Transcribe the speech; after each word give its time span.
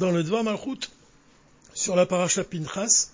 Dans 0.00 0.12
le 0.12 0.22
Dvar 0.22 0.42
Malchut, 0.42 0.88
sur 1.74 1.94
la 1.94 2.06
paracha 2.06 2.42
Pinchas, 2.42 3.10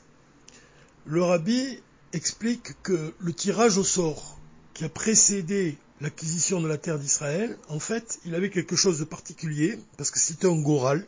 le 1.04 1.20
rabbi 1.20 1.80
explique 2.12 2.80
que 2.84 3.12
le 3.18 3.32
tirage 3.32 3.76
au 3.76 3.82
sort 3.82 4.38
qui 4.72 4.84
a 4.84 4.88
précédé 4.88 5.78
l'acquisition 6.00 6.60
de 6.60 6.68
la 6.68 6.78
terre 6.78 7.00
d'Israël, 7.00 7.58
en 7.68 7.80
fait, 7.80 8.20
il 8.24 8.36
avait 8.36 8.50
quelque 8.50 8.76
chose 8.76 9.00
de 9.00 9.04
particulier, 9.04 9.80
parce 9.96 10.12
que 10.12 10.20
c'était 10.20 10.46
un 10.46 10.62
goral, 10.62 11.04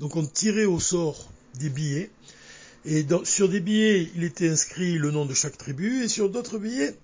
donc 0.00 0.16
on 0.16 0.26
tirait 0.26 0.66
au 0.66 0.80
sort 0.80 1.30
des 1.54 1.70
billets, 1.70 2.10
et 2.84 3.06
sur 3.24 3.48
des 3.48 3.60
billets, 3.60 4.10
il 4.16 4.22
était 4.22 4.50
inscrit 4.50 4.98
le 4.98 5.12
nom 5.12 5.24
de 5.24 5.32
chaque 5.32 5.56
tribu, 5.56 6.04
et 6.04 6.08
sur 6.08 6.28
d'autres 6.28 6.58
billets, 6.58 6.94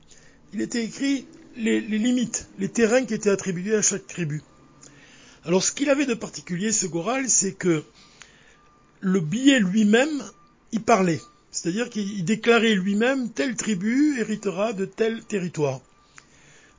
il 0.52 0.60
était 0.60 0.84
écrit 0.84 1.26
les, 1.56 1.80
les, 1.80 1.98
limites, 1.98 2.46
les 2.58 2.68
terrains 2.68 3.06
qui 3.06 3.14
étaient 3.14 3.30
attribués 3.30 3.74
à 3.74 3.80
chaque 3.80 4.06
tribu. 4.06 4.42
Alors 5.44 5.64
ce 5.64 5.72
qu'il 5.72 5.90
avait 5.90 6.06
de 6.06 6.14
particulier, 6.14 6.72
ce 6.72 6.86
goral, 6.86 7.28
c'est 7.28 7.52
que 7.52 7.82
le 9.02 9.20
billet 9.20 9.58
lui-même, 9.58 10.22
il 10.70 10.80
parlait. 10.80 11.20
C'est-à-dire 11.50 11.90
qu'il 11.90 12.24
déclarait 12.24 12.74
lui-même, 12.74 13.30
telle 13.30 13.56
tribu 13.56 14.18
héritera 14.18 14.72
de 14.72 14.86
tel 14.86 15.22
territoire. 15.24 15.80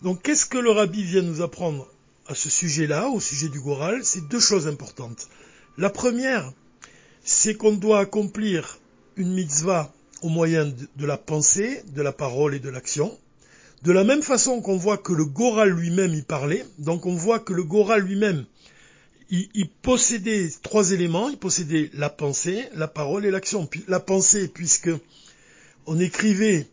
Donc 0.02 0.24
qu'est-ce 0.24 0.46
que 0.46 0.58
le 0.58 0.72
rabbi 0.72 1.04
vient 1.04 1.22
nous 1.22 1.42
apprendre 1.42 1.88
à 2.28 2.34
ce 2.34 2.50
sujet-là, 2.50 3.10
au 3.10 3.20
sujet 3.20 3.50
du 3.50 3.60
Goral? 3.60 4.04
C'est 4.04 4.28
deux 4.30 4.40
choses 4.40 4.68
importantes. 4.68 5.28
La 5.78 5.90
première, 5.90 6.52
c'est 7.24 7.56
qu'on 7.56 7.74
doit 7.74 8.00
accomplir 8.00 8.80
une 9.18 9.34
mitzvah 9.34 9.94
au 10.22 10.30
moyen 10.30 10.66
de 10.66 11.06
la 11.06 11.18
pensée, 11.18 11.84
de 11.94 12.02
la 12.02 12.14
parole 12.14 12.56
et 12.56 12.60
de 12.60 12.70
l'action. 12.70 13.18
De 13.84 13.92
la 13.92 14.06
même 14.06 14.24
façon 14.24 14.62
qu'on 14.62 14.78
voit 14.78 14.98
que 14.98 15.12
le 15.12 15.26
Goral 15.26 15.72
lui-même 15.72 16.14
y 16.14 16.22
parlait, 16.22 16.66
donc 16.80 17.06
on 17.06 17.16
voit 17.16 17.40
que 17.40 17.52
le 17.52 17.64
Goral 17.64 18.02
lui-même, 18.02 18.46
il, 19.34 19.68
possédait 19.68 20.50
trois 20.62 20.92
éléments, 20.92 21.28
il 21.30 21.38
possédait 21.38 21.90
la 21.94 22.10
pensée, 22.10 22.66
la 22.76 22.88
parole 22.88 23.26
et 23.26 23.32
l'action. 23.32 23.68
La 23.88 24.00
pensée, 24.00 24.48
puisque 24.48 24.92
on 25.88 26.00
écrivait 26.00 26.68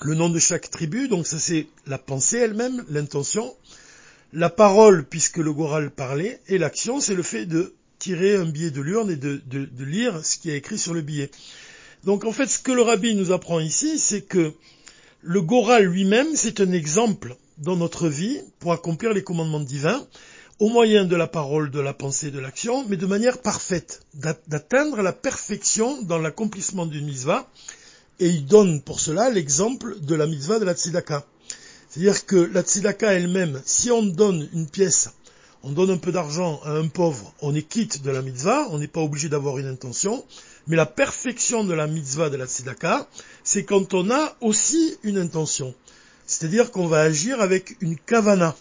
le 0.00 0.14
nom 0.14 0.28
de 0.28 0.38
chaque 0.38 0.70
tribu, 0.70 1.08
donc 1.08 1.26
ça 1.26 1.38
c'est 1.38 1.66
la 1.86 1.98
pensée 1.98 2.38
elle-même, 2.38 2.84
l'intention, 2.88 3.54
la 4.32 4.48
parole 4.48 5.04
puisque 5.04 5.38
le 5.38 5.52
Goral 5.52 5.90
parlait, 5.90 6.40
et 6.46 6.58
l'action 6.58 7.00
c'est 7.00 7.14
le 7.14 7.22
fait 7.22 7.46
de 7.46 7.74
tirer 7.98 8.36
un 8.36 8.46
billet 8.46 8.70
de 8.70 8.80
l'urne 8.80 9.10
et 9.10 9.16
de, 9.16 9.40
de, 9.46 9.64
de, 9.64 9.84
lire 9.84 10.24
ce 10.24 10.38
qui 10.38 10.50
est 10.50 10.56
écrit 10.56 10.78
sur 10.78 10.94
le 10.94 11.02
billet. 11.02 11.30
Donc 12.04 12.24
en 12.24 12.32
fait 12.32 12.46
ce 12.46 12.58
que 12.58 12.72
le 12.72 12.82
rabbi 12.82 13.14
nous 13.14 13.32
apprend 13.32 13.60
ici, 13.60 13.98
c'est 13.98 14.22
que 14.22 14.54
le 15.20 15.42
Goral 15.42 15.84
lui-même 15.84 16.34
c'est 16.34 16.60
un 16.60 16.72
exemple 16.72 17.36
dans 17.58 17.76
notre 17.76 18.08
vie 18.08 18.40
pour 18.60 18.72
accomplir 18.72 19.12
les 19.12 19.22
commandements 19.22 19.60
divins 19.60 20.06
au 20.62 20.68
moyen 20.68 21.04
de 21.04 21.16
la 21.16 21.26
parole, 21.26 21.72
de 21.72 21.80
la 21.80 21.92
pensée, 21.92 22.30
de 22.30 22.38
l'action, 22.38 22.86
mais 22.88 22.96
de 22.96 23.06
manière 23.06 23.38
parfaite, 23.38 24.02
d'atteindre 24.14 25.02
la 25.02 25.12
perfection 25.12 26.00
dans 26.02 26.18
l'accomplissement 26.18 26.86
d'une 26.86 27.04
mitzvah, 27.04 27.50
et 28.20 28.28
il 28.28 28.46
donne 28.46 28.80
pour 28.80 29.00
cela 29.00 29.28
l'exemple 29.28 29.98
de 29.98 30.14
la 30.14 30.28
mitzvah 30.28 30.60
de 30.60 30.64
la 30.64 30.74
tzedaka. 30.74 31.26
C'est-à-dire 31.90 32.26
que 32.26 32.36
la 32.36 32.62
tzedaka 32.62 33.12
elle-même, 33.12 33.60
si 33.64 33.90
on 33.90 34.04
donne 34.04 34.48
une 34.52 34.68
pièce, 34.68 35.10
on 35.64 35.72
donne 35.72 35.90
un 35.90 35.96
peu 35.96 36.12
d'argent 36.12 36.60
à 36.64 36.70
un 36.70 36.86
pauvre, 36.86 37.34
on 37.42 37.56
est 37.56 37.68
quitte 37.68 38.04
de 38.04 38.12
la 38.12 38.22
mitzvah, 38.22 38.68
on 38.70 38.78
n'est 38.78 38.86
pas 38.86 39.00
obligé 39.00 39.28
d'avoir 39.28 39.58
une 39.58 39.66
intention, 39.66 40.24
mais 40.68 40.76
la 40.76 40.86
perfection 40.86 41.64
de 41.64 41.74
la 41.74 41.88
mitzvah 41.88 42.30
de 42.30 42.36
la 42.36 42.46
tzedaka, 42.46 43.08
c'est 43.42 43.64
quand 43.64 43.94
on 43.94 44.12
a 44.12 44.36
aussi 44.40 44.96
une 45.02 45.18
intention. 45.18 45.74
C'est-à-dire 46.24 46.70
qu'on 46.70 46.86
va 46.86 47.00
agir 47.00 47.40
avec 47.40 47.76
une 47.80 47.96
kavana. 47.96 48.54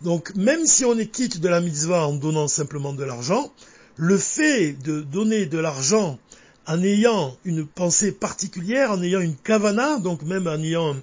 Donc 0.00 0.34
même 0.36 0.64
si 0.66 0.84
on 0.84 0.96
est 0.96 1.08
quitte 1.08 1.40
de 1.40 1.48
la 1.48 1.60
mitzvah 1.60 2.06
en 2.06 2.14
donnant 2.14 2.48
simplement 2.48 2.92
de 2.92 3.04
l'argent, 3.04 3.52
le 3.96 4.16
fait 4.16 4.72
de 4.72 5.00
donner 5.00 5.46
de 5.46 5.58
l'argent 5.58 6.18
en 6.66 6.82
ayant 6.82 7.36
une 7.44 7.66
pensée 7.66 8.12
particulière, 8.12 8.92
en 8.92 9.02
ayant 9.02 9.20
une 9.20 9.36
kavana, 9.36 9.98
donc 9.98 10.22
même 10.22 10.46
en 10.46 10.62
ayant 10.62 10.94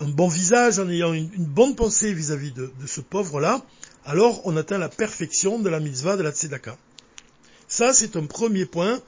un, 0.00 0.08
bon 0.08 0.28
visage, 0.28 0.78
en 0.78 0.88
ayant 0.88 1.12
une, 1.12 1.28
bonne 1.36 1.74
pensée 1.74 2.14
vis-à-vis 2.14 2.52
de, 2.52 2.72
ce 2.86 3.02
pauvre-là, 3.02 3.62
alors 4.06 4.40
on 4.46 4.56
atteint 4.56 4.78
la 4.78 4.88
perfection 4.88 5.58
de 5.58 5.68
la 5.68 5.80
mitzvah 5.80 6.16
de 6.16 6.22
la 6.22 6.30
tzedaka. 6.30 6.78
Ça, 7.68 7.92
c'est 7.92 8.16
un 8.16 8.24
premier 8.24 8.64
point 8.64 9.00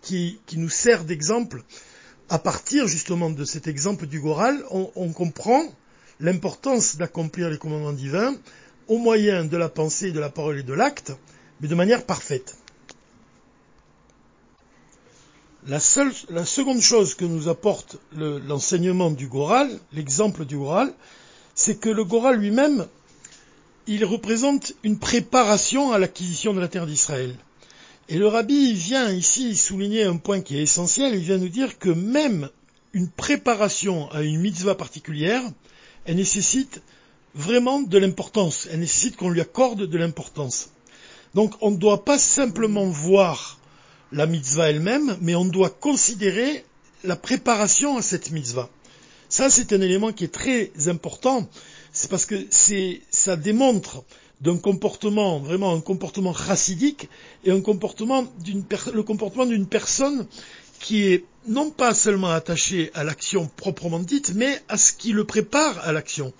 qui, 0.00 0.40
nous 0.54 0.70
sert 0.70 1.04
d'exemple. 1.04 1.62
À 2.30 2.38
partir 2.38 2.86
justement 2.86 3.28
de 3.28 3.44
cet 3.44 3.66
exemple 3.66 4.06
du 4.06 4.20
Goral, 4.20 4.64
on 4.70 5.12
comprend 5.12 5.62
l'importance 6.20 6.96
d'accomplir 6.96 7.50
les 7.50 7.58
commandements 7.58 7.92
divins 7.92 8.34
au 8.90 8.98
moyen 8.98 9.44
de 9.44 9.56
la 9.56 9.68
pensée, 9.68 10.10
de 10.10 10.18
la 10.18 10.30
parole 10.30 10.58
et 10.58 10.62
de 10.64 10.74
l'acte, 10.74 11.12
mais 11.60 11.68
de 11.68 11.74
manière 11.76 12.04
parfaite. 12.04 12.56
La, 15.68 15.78
seconde 15.78 16.80
chose 16.80 17.14
que 17.14 17.24
nous 17.24 17.48
apporte 17.48 17.98
l'enseignement 18.12 19.12
du 19.12 19.28
Goral, 19.28 19.70
l'exemple 19.92 20.44
du 20.44 20.56
Goral, 20.56 20.92
c'est 21.54 21.78
que 21.78 21.88
le 21.88 22.02
Goral 22.02 22.40
lui-même, 22.40 22.88
il 23.86 24.04
représente 24.04 24.72
une 24.82 24.98
préparation 24.98 25.92
à 25.92 26.00
l'acquisition 26.00 26.52
de 26.52 26.60
la 26.60 26.66
terre 26.66 26.86
d'Israël. 26.86 27.36
Et 28.08 28.18
le 28.18 28.26
rabbi 28.26 28.72
vient 28.72 29.08
ici 29.12 29.54
souligner 29.54 30.02
un 30.02 30.16
point 30.16 30.40
qui 30.40 30.58
est 30.58 30.62
essentiel, 30.62 31.14
il 31.14 31.20
vient 31.20 31.38
nous 31.38 31.48
dire 31.48 31.78
que 31.78 31.90
même 31.90 32.48
une 32.92 33.08
préparation 33.08 34.10
à 34.10 34.22
une 34.22 34.40
mitzvah 34.40 34.74
particulière, 34.74 35.42
elle 36.06 36.16
nécessite 36.16 36.82
vraiment 37.34 37.80
de 37.80 37.98
l'importance, 37.98 38.68
elle 38.70 38.80
nécessite 38.80 39.16
qu'on 39.16 39.30
lui 39.30 39.40
accorde 39.40 39.86
de 39.86 39.98
l'importance. 39.98 40.70
Donc 41.34 41.54
on 41.60 41.70
ne 41.70 41.76
doit 41.76 42.04
pas 42.04 42.18
simplement 42.18 42.86
voir 42.86 43.58
la 44.12 44.26
mitzvah 44.26 44.70
elle-même, 44.70 45.16
mais 45.20 45.34
on 45.34 45.44
doit 45.44 45.70
considérer 45.70 46.64
la 47.04 47.16
préparation 47.16 47.96
à 47.96 48.02
cette 48.02 48.30
mitzvah. 48.30 48.68
Ça, 49.28 49.48
c'est 49.48 49.72
un 49.72 49.80
élément 49.80 50.12
qui 50.12 50.24
est 50.24 50.32
très 50.32 50.72
important. 50.88 51.48
C'est 51.92 52.10
parce 52.10 52.26
que 52.26 52.46
c'est, 52.50 53.00
ça 53.10 53.36
démontre 53.36 54.02
d'un 54.40 54.56
comportement, 54.56 55.38
vraiment 55.38 55.72
un 55.72 55.80
comportement 55.80 56.34
chassidique 56.34 57.08
et 57.44 57.52
un 57.52 57.60
comportement 57.60 58.24
d'une, 58.40 58.64
le 58.92 59.02
comportement 59.02 59.46
d'une 59.46 59.66
personne 59.66 60.26
qui 60.80 61.04
est 61.04 61.24
non 61.46 61.70
pas 61.70 61.94
seulement 61.94 62.30
attachée 62.30 62.90
à 62.94 63.04
l'action 63.04 63.48
proprement 63.56 64.00
dite, 64.00 64.32
mais 64.34 64.60
à 64.68 64.76
ce 64.76 64.92
qui 64.92 65.12
le 65.12 65.24
prépare 65.24 65.78
à 65.86 65.92
l'action. 65.92 66.32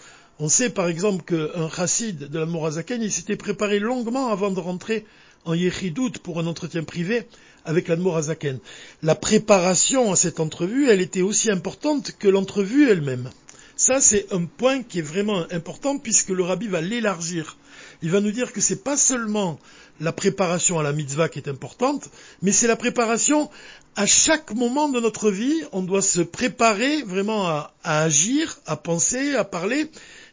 On 0.42 0.48
sait 0.48 0.70
par 0.70 0.88
exemple 0.88 1.22
qu'un 1.22 1.68
chassid 1.68 2.16
de 2.16 2.38
la 2.38 2.46
Morazaken, 2.46 3.02
il 3.02 3.12
s'était 3.12 3.36
préparé 3.36 3.78
longuement 3.78 4.28
avant 4.28 4.50
de 4.50 4.58
rentrer 4.58 5.04
en 5.44 5.52
Yechidout 5.52 6.12
pour 6.22 6.40
un 6.40 6.46
entretien 6.46 6.82
privé 6.82 7.26
avec 7.66 7.88
l'Admour 7.88 8.16
Azaken. 8.16 8.58
La 9.02 9.14
préparation 9.14 10.10
à 10.10 10.16
cette 10.16 10.40
entrevue, 10.40 10.88
elle 10.88 11.02
était 11.02 11.20
aussi 11.20 11.50
importante 11.50 12.12
que 12.18 12.26
l'entrevue 12.26 12.88
elle-même. 12.88 13.28
Ça, 13.76 14.00
c'est 14.00 14.32
un 14.32 14.46
point 14.46 14.82
qui 14.82 15.00
est 15.00 15.02
vraiment 15.02 15.44
important 15.50 15.98
puisque 15.98 16.30
le 16.30 16.42
rabbi 16.42 16.68
va 16.68 16.80
l'élargir. 16.80 17.58
Il 18.00 18.10
va 18.10 18.20
nous 18.20 18.30
dire 18.30 18.54
que 18.54 18.62
c'est 18.62 18.82
pas 18.82 18.96
seulement 18.96 19.58
la 20.00 20.12
préparation 20.12 20.78
à 20.78 20.82
la 20.82 20.92
mitzvah 20.92 21.28
qui 21.28 21.38
est 21.38 21.48
importante, 21.48 22.08
mais 22.40 22.52
c'est 22.52 22.66
la 22.66 22.76
préparation 22.76 23.50
à 23.96 24.06
chaque 24.06 24.54
moment 24.54 24.88
de 24.88 25.00
notre 25.00 25.30
vie. 25.30 25.62
On 25.72 25.82
doit 25.82 26.02
se 26.02 26.22
préparer 26.22 27.02
vraiment 27.02 27.46
à, 27.46 27.72
agir, 27.84 28.58
à 28.66 28.76
penser, 28.76 29.34
à 29.34 29.44
parler, 29.44 29.90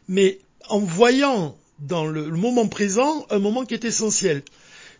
mais 0.08 0.38
en 0.68 0.80
voyant 0.80 1.56
dans 1.78 2.06
le 2.06 2.30
moment 2.30 2.66
présent 2.66 3.26
un 3.30 3.38
moment 3.38 3.64
qui 3.64 3.74
est 3.74 3.84
essentiel 3.84 4.42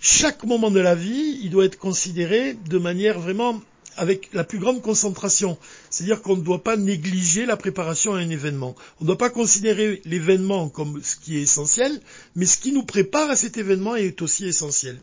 chaque 0.00 0.44
moment 0.44 0.70
de 0.70 0.80
la 0.80 0.94
vie, 0.94 1.41
il 1.42 1.50
doit 1.50 1.64
être 1.64 1.78
considéré 1.78 2.54
de 2.54 2.78
manière 2.78 3.19
vraiment 3.19 3.60
avec 3.96 4.32
la 4.32 4.44
plus 4.44 4.60
grande 4.60 4.80
concentration. 4.80 5.58
C'est-à-dire 5.91 6.22
qu'on 6.22 6.36
ne 6.36 6.42
doit 6.42 6.62
pas 6.62 6.76
négliger 6.76 7.46
la 7.46 7.56
préparation 7.56 8.14
à 8.14 8.19
un 8.19 8.30
événement. 8.30 8.76
On 9.00 9.04
ne 9.04 9.08
doit 9.08 9.19
pas 9.19 9.30
considérer 9.30 10.00
l'événement 10.04 10.69
comme 10.69 11.02
ce 11.02 11.16
qui 11.16 11.36
est 11.36 11.42
essentiel, 11.42 12.00
mais 12.36 12.46
ce 12.46 12.58
qui 12.58 12.70
nous 12.70 12.84
prépare 12.84 13.28
à 13.28 13.34
cet 13.34 13.56
événement 13.56 13.96
est 13.96 14.22
aussi 14.22 14.46
essentiel. 14.46 15.00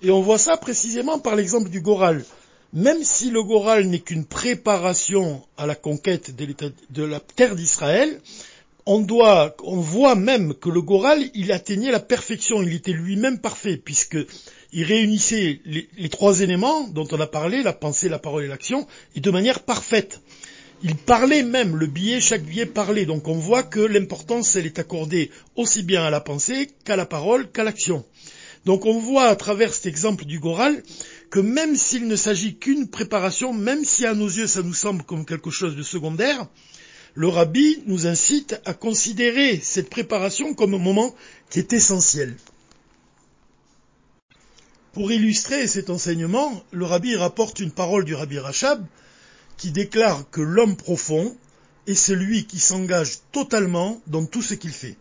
Et 0.00 0.10
on 0.10 0.22
voit 0.22 0.38
ça 0.38 0.56
précisément 0.56 1.18
par 1.18 1.34
l'exemple 1.34 1.70
du 1.70 1.80
Goral. 1.80 2.24
Même 2.72 3.04
si 3.04 3.30
le 3.30 3.42
Goral 3.42 3.86
n'est 3.86 3.98
qu'une 3.98 4.24
préparation 4.24 5.42
à 5.58 5.66
la 5.66 5.74
conquête 5.74 6.34
de 6.34 7.02
la 7.04 7.20
terre 7.20 7.54
d'Israël, 7.54 8.18
on 8.86 9.02
voit 9.02 10.14
même 10.14 10.54
que 10.54 10.70
le 10.70 10.80
Goral, 10.80 11.22
il 11.34 11.52
atteignait 11.52 11.92
la 11.92 12.00
perfection, 12.00 12.62
il 12.62 12.72
était 12.72 12.92
lui-même 12.92 13.38
parfait, 13.38 13.76
puisque 13.76 14.16
il 14.72 14.84
réunissait 14.84 15.60
les, 15.66 16.08
trois 16.08 16.40
éléments 16.40 16.88
dont 16.88 17.06
on 17.12 17.20
a 17.20 17.26
parlé, 17.26 17.62
la 17.62 17.74
pensée, 17.74 18.08
la 18.08 18.18
parole 18.18 18.44
et 18.44 18.48
l'action, 18.48 18.86
et 19.14 19.20
de 19.20 19.30
manière 19.30 19.60
parfaite. 19.60 20.22
Il 20.82 20.96
parlait 20.96 21.42
même, 21.42 21.76
le 21.76 21.86
billet, 21.86 22.20
chaque 22.20 22.42
billet 22.42 22.66
parlait, 22.66 23.04
donc 23.04 23.28
on 23.28 23.34
voit 23.34 23.62
que 23.62 23.80
l'importance, 23.80 24.56
elle 24.56 24.66
est 24.66 24.78
accordée 24.78 25.30
aussi 25.56 25.82
bien 25.82 26.04
à 26.04 26.10
la 26.10 26.20
pensée 26.20 26.70
qu'à 26.84 26.96
la 26.96 27.06
parole, 27.06 27.50
qu'à 27.52 27.64
l'action. 27.64 28.04
Donc 28.64 28.86
on 28.86 28.98
voit 28.98 29.26
à 29.26 29.36
travers 29.36 29.74
cet 29.74 29.86
exemple 29.86 30.24
du 30.24 30.38
Goral 30.38 30.82
que 31.30 31.40
même 31.40 31.76
s'il 31.76 32.06
ne 32.06 32.16
s'agit 32.16 32.56
qu'une 32.56 32.88
préparation, 32.88 33.52
même 33.52 33.84
si 33.84 34.06
à 34.06 34.14
nos 34.14 34.28
yeux 34.28 34.46
ça 34.46 34.62
nous 34.62 34.74
semble 34.74 35.02
comme 35.02 35.24
quelque 35.24 35.50
chose 35.50 35.76
de 35.76 35.82
secondaire, 35.82 36.46
le 37.14 37.28
rabbi 37.28 37.82
nous 37.86 38.06
incite 38.06 38.60
à 38.64 38.74
considérer 38.74 39.58
cette 39.58 39.90
préparation 39.90 40.54
comme 40.54 40.74
un 40.74 40.78
moment 40.78 41.14
qui 41.50 41.58
est 41.58 41.72
essentiel. 41.72 42.36
Pour 44.92 45.10
illustrer 45.10 45.66
cet 45.66 45.90
enseignement, 45.90 46.62
le 46.70 46.84
rabbi 46.84 47.16
rapporte 47.16 47.60
une 47.60 47.70
parole 47.70 48.04
du 48.04 48.14
rabbi 48.14 48.38
Rachab 48.38 48.84
qui 49.56 49.70
déclare 49.70 50.28
que 50.30 50.40
l'homme 50.40 50.76
profond 50.76 51.36
est 51.86 51.94
celui 51.94 52.46
qui 52.46 52.58
s'engage 52.58 53.18
totalement 53.32 54.00
dans 54.06 54.24
tout 54.26 54.42
ce 54.42 54.54
qu'il 54.54 54.70
fait. 54.70 54.96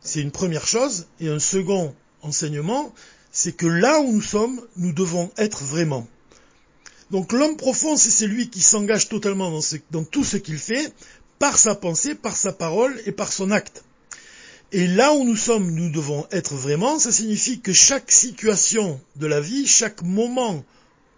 C'est 0.00 0.22
une 0.22 0.30
première 0.30 0.66
chose. 0.66 1.06
Et 1.20 1.28
un 1.28 1.40
second 1.40 1.94
enseignement, 2.26 2.92
c'est 3.32 3.52
que 3.52 3.66
là 3.66 4.00
où 4.00 4.12
nous 4.12 4.22
sommes, 4.22 4.60
nous 4.76 4.92
devons 4.92 5.30
être 5.36 5.64
vraiment. 5.64 6.06
Donc 7.10 7.32
l'homme 7.32 7.56
profond, 7.56 7.96
c'est 7.96 8.10
celui 8.10 8.48
qui 8.48 8.60
s'engage 8.60 9.08
totalement 9.08 9.50
dans, 9.50 9.60
dans 9.90 10.04
tout 10.04 10.24
ce 10.24 10.36
qu'il 10.36 10.58
fait, 10.58 10.92
par 11.38 11.58
sa 11.58 11.74
pensée, 11.74 12.14
par 12.14 12.36
sa 12.36 12.52
parole 12.52 13.00
et 13.06 13.12
par 13.12 13.32
son 13.32 13.50
acte. 13.50 13.84
Et 14.72 14.86
là 14.88 15.12
où 15.12 15.24
nous 15.24 15.36
sommes, 15.36 15.70
nous 15.70 15.90
devons 15.90 16.26
être 16.32 16.54
vraiment, 16.54 16.98
ça 16.98 17.12
signifie 17.12 17.60
que 17.60 17.72
chaque 17.72 18.10
situation 18.10 19.00
de 19.14 19.26
la 19.26 19.40
vie, 19.40 19.66
chaque 19.66 20.02
moment 20.02 20.64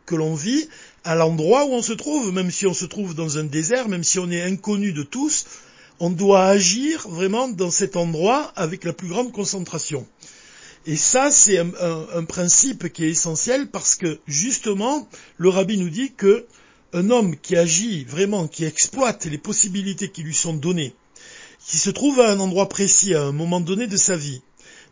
que 0.05 0.15
l'on 0.15 0.35
vit, 0.35 0.69
à 1.05 1.15
l'endroit 1.15 1.65
où 1.67 1.73
on 1.73 1.83
se 1.83 1.93
trouve, 1.95 2.33
même 2.33 2.51
si 2.51 2.67
on 2.67 2.75
se 2.75 2.85
trouve 2.85 3.15
dans 3.15 3.39
un 3.39 3.45
désert, 3.45 3.89
même 3.89 4.05
si 4.05 4.19
on 4.19 4.31
est 4.31 4.43
inconnu 4.43 4.93
de 4.93 5.03
tous, 5.03 5.47
on 6.01 6.11
doit 6.11 6.45
agir 6.45 7.09
vraiment 7.09 7.49
dans 7.49 7.71
cet 7.71 7.97
endroit 7.97 8.53
avec 8.55 8.85
la 8.85 8.93
plus 8.93 9.09
grande 9.09 9.33
concentration. 9.33 10.07
Et 10.89 10.97
ça, 10.97 11.31
c'est 11.31 11.59
un, 11.59 12.25
principe 12.25 12.91
qui 12.91 13.05
est 13.05 13.11
essentiel 13.11 13.71
parce 13.71 13.95
que 13.95 14.21
justement, 14.27 15.07
le 15.37 15.51
rabbi 15.51 15.77
nous 15.77 15.91
dit 15.91 16.15
que 16.15 16.47
un 16.95 17.11
homme 17.11 17.37
qui 17.37 17.57
agit 17.57 18.05
vraiment, 18.05 18.49
qui 18.49 18.65
exploite 18.65 19.27
les 19.27 19.37
possibilités 19.37 20.11
qui 20.11 20.23
lui 20.23 20.35
sont 20.35 20.55
données, 20.55 20.95
qui 21.67 21.77
se 21.77 21.91
trouve 21.91 22.21
à 22.21 22.31
un 22.31 22.41
endroit 22.41 22.71
précis 22.71 23.13
à 23.13 23.25
un 23.25 23.33
moment 23.33 23.61
donné 23.61 23.87
de 23.87 23.99
sa 23.99 24.17
vie, 24.17 24.41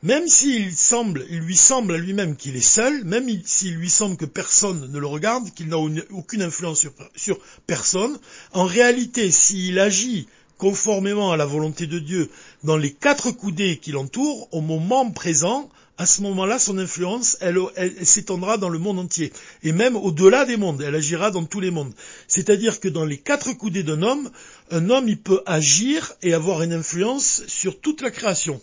même 0.03 0.29
s'il 0.29 0.77
semble, 0.77 1.25
il 1.31 1.39
lui 1.39 1.57
semble 1.57 1.95
à 1.95 1.99
lui-même 1.99 2.37
qu'il 2.37 2.57
est 2.57 2.61
seul, 2.61 3.03
même 3.05 3.27
s'il 3.47 3.77
lui 3.77 3.89
semble 3.89 4.19
que 4.19 4.27
personne 4.27 4.93
ne 4.93 4.99
le 4.99 5.07
regarde, 5.07 5.51
qu'il 5.55 5.69
n'a 5.69 5.79
aucune 5.79 6.43
influence 6.43 6.87
sur 7.15 7.39
personne, 7.67 8.19
en 8.53 8.67
réalité, 8.67 9.31
s'il 9.31 9.79
agit 9.79 10.29
conformément 10.59 11.33
à 11.33 11.37
la 11.37 11.47
volonté 11.47 11.87
de 11.87 11.99
Dieu 11.99 12.31
dans 12.65 12.77
les 12.77 12.93
quatre 12.93 13.31
coudées 13.31 13.79
qui 13.79 13.93
l'entourent, 13.93 14.49
au 14.53 14.61
moment 14.61 15.11
présent, 15.11 15.71
à 15.99 16.05
ce 16.05 16.21
moment-là, 16.23 16.59
son 16.59 16.79
influence, 16.79 17.39
elle, 17.41 17.59
s'étendra 18.05 18.59
dans 18.59 18.69
le 18.69 18.79
monde 18.79 18.99
entier. 18.99 19.33
Et 19.63 19.73
même 19.73 19.97
au-delà 19.97 20.45
des 20.45 20.57
mondes, 20.57 20.83
elle 20.83 20.95
agira 20.95 21.31
dans 21.31 21.45
tous 21.45 21.61
les 21.61 21.71
mondes. 21.71 21.95
C'est-à-dire 22.29 22.81
que 22.81 22.89
dans 22.89 23.07
les 23.07 23.17
quatre 23.17 23.53
coudées 23.55 23.83
d'un 23.83 24.03
homme, 24.03 24.31
un 24.71 24.91
homme, 24.91 25.09
il 25.09 25.19
peut 25.19 25.43
agir 25.47 26.13
et 26.23 26.35
avoir 26.35 26.63
une 26.63 26.75
influence 26.75 27.43
sur 27.47 27.81
toute 27.81 28.03
la 28.03 28.11
création. 28.11 28.61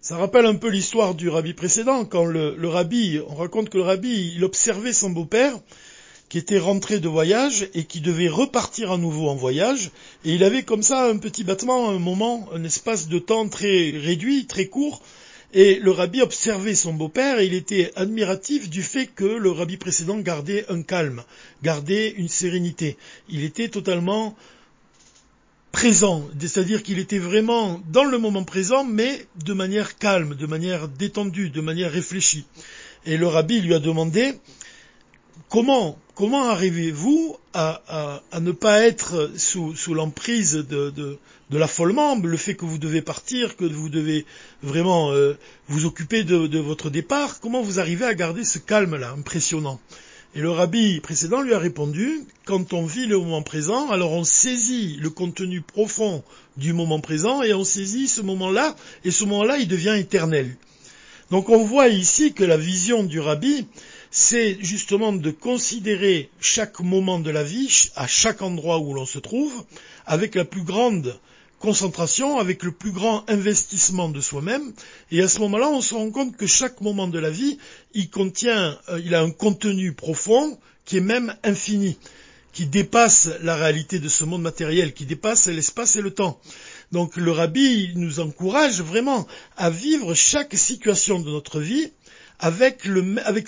Ça 0.00 0.16
rappelle 0.16 0.46
un 0.46 0.54
peu 0.54 0.68
l'histoire 0.68 1.14
du 1.14 1.28
rabbi 1.28 1.52
précédent, 1.52 2.04
quand 2.04 2.24
le, 2.24 2.54
le 2.56 2.68
rabbi, 2.68 3.20
on 3.28 3.34
raconte 3.34 3.68
que 3.68 3.76
le 3.76 3.82
rabbi, 3.82 4.32
il 4.36 4.44
observait 4.44 4.92
son 4.92 5.10
beau-père, 5.10 5.58
qui 6.28 6.38
était 6.38 6.58
rentré 6.58 6.98
de 6.98 7.08
voyage 7.08 7.68
et 7.74 7.84
qui 7.84 8.00
devait 8.00 8.28
repartir 8.28 8.90
à 8.90 8.98
nouveau 8.98 9.28
en 9.28 9.36
voyage. 9.36 9.90
Et 10.24 10.34
il 10.34 10.44
avait 10.44 10.64
comme 10.64 10.82
ça 10.82 11.08
un 11.08 11.18
petit 11.18 11.44
battement, 11.44 11.90
un 11.90 11.98
moment, 11.98 12.48
un 12.52 12.64
espace 12.64 13.08
de 13.08 13.18
temps 13.18 13.48
très 13.48 13.90
réduit, 13.90 14.46
très 14.46 14.66
court. 14.66 15.02
Et 15.54 15.78
le 15.78 15.92
rabbi 15.92 16.20
observait 16.20 16.74
son 16.74 16.92
beau-père 16.92 17.38
et 17.38 17.46
il 17.46 17.54
était 17.54 17.92
admiratif 17.94 18.68
du 18.68 18.82
fait 18.82 19.06
que 19.06 19.24
le 19.24 19.50
rabbi 19.50 19.76
précédent 19.76 20.18
gardait 20.18 20.66
un 20.68 20.82
calme, 20.82 21.22
gardait 21.62 22.10
une 22.10 22.28
sérénité. 22.28 22.96
Il 23.28 23.44
était 23.44 23.68
totalement 23.68 24.36
présent, 25.70 26.26
c'est-à-dire 26.40 26.82
qu'il 26.82 26.98
était 26.98 27.18
vraiment 27.18 27.80
dans 27.92 28.04
le 28.04 28.18
moment 28.18 28.44
présent, 28.44 28.82
mais 28.82 29.26
de 29.44 29.52
manière 29.52 29.98
calme, 29.98 30.34
de 30.34 30.46
manière 30.46 30.88
détendue, 30.88 31.50
de 31.50 31.60
manière 31.60 31.92
réfléchie. 31.92 32.46
Et 33.04 33.16
le 33.16 33.28
rabbi 33.28 33.60
lui 33.60 33.74
a 33.74 33.78
demandé 33.78 34.34
comment 35.48 35.98
comment 36.16 36.48
arrivez-vous 36.48 37.36
à, 37.52 38.22
ne 38.40 38.50
pas 38.50 38.80
être 38.80 39.30
sous, 39.36 39.74
l'emprise 39.94 40.54
de, 40.54 41.18
l'affolement, 41.50 42.16
le 42.16 42.36
fait 42.36 42.54
que 42.54 42.64
vous 42.64 42.78
devez 42.78 43.02
partir, 43.02 43.56
que 43.56 43.64
vous 43.64 43.88
devez 43.88 44.26
vraiment 44.62 45.12
euh, 45.12 45.38
vous 45.68 45.86
occuper 45.86 46.24
de, 46.24 46.58
votre 46.58 46.90
départ, 46.90 47.38
comment 47.40 47.62
vous 47.62 47.78
arrivez 47.78 48.06
à 48.06 48.14
garder 48.14 48.44
ce 48.44 48.58
calme-là, 48.58 49.12
impressionnant? 49.12 49.78
Et 50.34 50.40
le 50.40 50.50
rabbi 50.50 51.00
précédent 51.00 51.40
lui 51.40 51.54
a 51.54 51.58
répondu, 51.58 52.24
quand 52.44 52.72
on 52.72 52.84
vit 52.84 53.06
le 53.06 53.18
moment 53.18 53.42
présent, 53.42 53.90
alors 53.90 54.12
on 54.12 54.24
saisit 54.24 54.96
le 55.00 55.08
contenu 55.08 55.62
profond 55.62 56.24
du 56.58 56.72
moment 56.74 57.00
présent 57.00 57.42
et 57.42 57.54
on 57.54 57.64
saisit 57.64 58.08
ce 58.08 58.20
moment-là, 58.22 58.74
et 59.04 59.10
ce 59.10 59.24
moment-là, 59.24 59.58
il 59.58 59.68
devient 59.68 59.96
éternel. 59.98 60.56
Donc 61.30 61.48
on 61.48 61.64
voit 61.64 61.88
ici 61.88 62.32
que 62.32 62.44
la 62.44 62.56
vision 62.56 63.02
du 63.02 63.18
rabbi, 63.18 63.66
c'est 64.18 64.56
justement 64.60 65.12
de 65.12 65.30
considérer 65.30 66.30
chaque 66.40 66.80
moment 66.80 67.18
de 67.18 67.30
la 67.30 67.44
vie, 67.44 67.90
à 67.96 68.06
chaque 68.06 68.40
endroit 68.40 68.78
où 68.78 68.94
l'on 68.94 69.04
se 69.04 69.18
trouve, 69.18 69.52
avec 70.06 70.34
la 70.34 70.46
plus 70.46 70.62
grande 70.62 71.20
concentration, 71.58 72.38
avec 72.38 72.62
le 72.62 72.72
plus 72.72 72.92
grand 72.92 73.28
investissement 73.28 74.08
de 74.08 74.22
soi-même, 74.22 74.72
et 75.10 75.20
à 75.20 75.28
ce 75.28 75.40
moment-là, 75.40 75.68
on 75.68 75.82
se 75.82 75.94
rend 75.94 76.10
compte 76.10 76.34
que 76.34 76.46
chaque 76.46 76.80
moment 76.80 77.08
de 77.08 77.18
la 77.18 77.28
vie, 77.28 77.58
il 77.92 78.08
contient, 78.08 78.78
euh, 78.88 78.98
il 79.04 79.14
a 79.14 79.20
un 79.20 79.30
contenu 79.30 79.92
profond 79.92 80.58
qui 80.86 80.96
est 80.96 81.02
même 81.02 81.36
infini, 81.44 81.98
qui 82.56 82.64
dépasse 82.64 83.28
la 83.42 83.54
réalité 83.54 83.98
de 83.98 84.08
ce 84.08 84.24
monde 84.24 84.40
matériel, 84.40 84.94
qui 84.94 85.04
dépasse 85.04 85.46
l'espace 85.48 85.96
et 85.96 86.00
le 86.00 86.10
temps. 86.10 86.40
Donc 86.90 87.16
le 87.16 87.30
rabbi 87.30 87.92
nous 87.96 88.18
encourage 88.18 88.80
vraiment 88.80 89.26
à 89.58 89.68
vivre 89.68 90.14
chaque 90.14 90.54
situation 90.54 91.20
de 91.20 91.30
notre 91.30 91.60
vie 91.60 91.92
avec, 92.38 92.80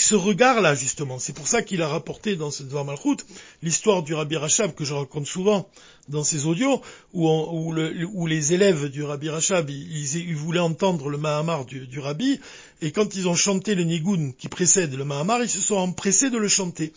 ce 0.01 0.15
regard-là, 0.15 0.75
justement. 0.75 1.19
C'est 1.19 1.33
pour 1.33 1.49
ça 1.49 1.63
qu'il 1.63 1.81
a 1.81 1.89
rapporté 1.89 2.37
dans 2.37 2.51
ce 2.51 2.63
Dvar 2.63 2.85
Malchut 2.85 3.17
l'histoire 3.63 4.03
du 4.03 4.13
Rabbi 4.13 4.37
Rachab, 4.37 4.75
que 4.75 4.85
je 4.85 4.93
raconte 4.93 5.27
souvent 5.27 5.71
dans 6.09 6.25
ses 6.25 6.45
audios, 6.45 6.83
où, 7.15 7.29
où, 7.31 7.73
le, 7.73 8.07
où 8.13 8.27
les 8.27 8.53
élèves 8.53 8.91
du 8.91 9.03
Rabbi 9.03 9.31
Rachab, 9.31 9.71
ils, 9.71 10.37
voulaient 10.37 10.61
entendre 10.61 11.09
le 11.09 11.17
Mahamar 11.17 11.65
du, 11.65 11.87
du, 11.87 11.99
Rabbi, 11.99 12.41
et 12.83 12.93
quand 12.93 13.15
ils 13.15 13.29
ont 13.29 13.35
chanté 13.35 13.75
le 13.75 13.85
Nigun 13.85 14.33
qui 14.39 14.49
précède 14.49 14.95
le 14.95 15.05
Mahamar, 15.05 15.43
ils 15.43 15.51
se 15.51 15.61
sont 15.61 15.77
empressés 15.77 16.29
de 16.29 16.39
le 16.39 16.49
chanter 16.49 16.93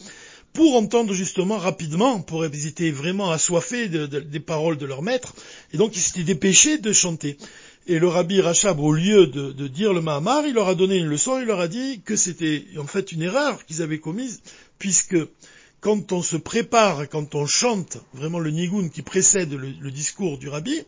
pour 0.53 0.75
entendre 0.75 1.13
justement 1.13 1.57
rapidement, 1.57 2.19
pour 2.19 2.43
étaient 2.45 2.91
vraiment 2.91 3.31
assoiffés 3.31 3.87
des 3.87 4.39
paroles 4.39 4.77
de 4.77 4.85
leur 4.85 5.01
maître, 5.01 5.33
et 5.73 5.77
donc 5.77 5.95
ils 5.95 6.01
s'étaient 6.01 6.23
dépêchés 6.23 6.77
de 6.77 6.91
chanter. 6.91 7.37
Et 7.87 7.97
le 7.97 8.07
rabbi 8.07 8.41
Rachab, 8.41 8.79
au 8.79 8.93
lieu 8.93 9.27
de, 9.27 9.67
dire 9.67 9.93
le 9.93 10.01
Mahamar, 10.01 10.45
il 10.45 10.53
leur 10.53 10.67
a 10.67 10.75
donné 10.75 10.97
une 10.97 11.07
leçon, 11.07 11.39
il 11.39 11.45
leur 11.45 11.59
a 11.59 11.67
dit 11.67 12.01
que 12.05 12.15
c'était 12.15 12.65
en 12.77 12.85
fait 12.85 13.11
une 13.11 13.23
erreur 13.23 13.65
qu'ils 13.65 13.81
avaient 13.81 13.99
commise, 13.99 14.41
puisque 14.77 15.17
quand 15.79 16.11
on 16.11 16.21
se 16.21 16.37
prépare, 16.37 17.09
quand 17.09 17.33
on 17.33 17.47
chante 17.47 17.97
vraiment 18.13 18.39
le 18.39 18.51
nigun 18.51 18.89
qui 18.89 19.01
précède 19.01 19.51
le, 19.53 19.91
discours 19.91 20.37
du 20.37 20.47
rabbi, 20.47 20.83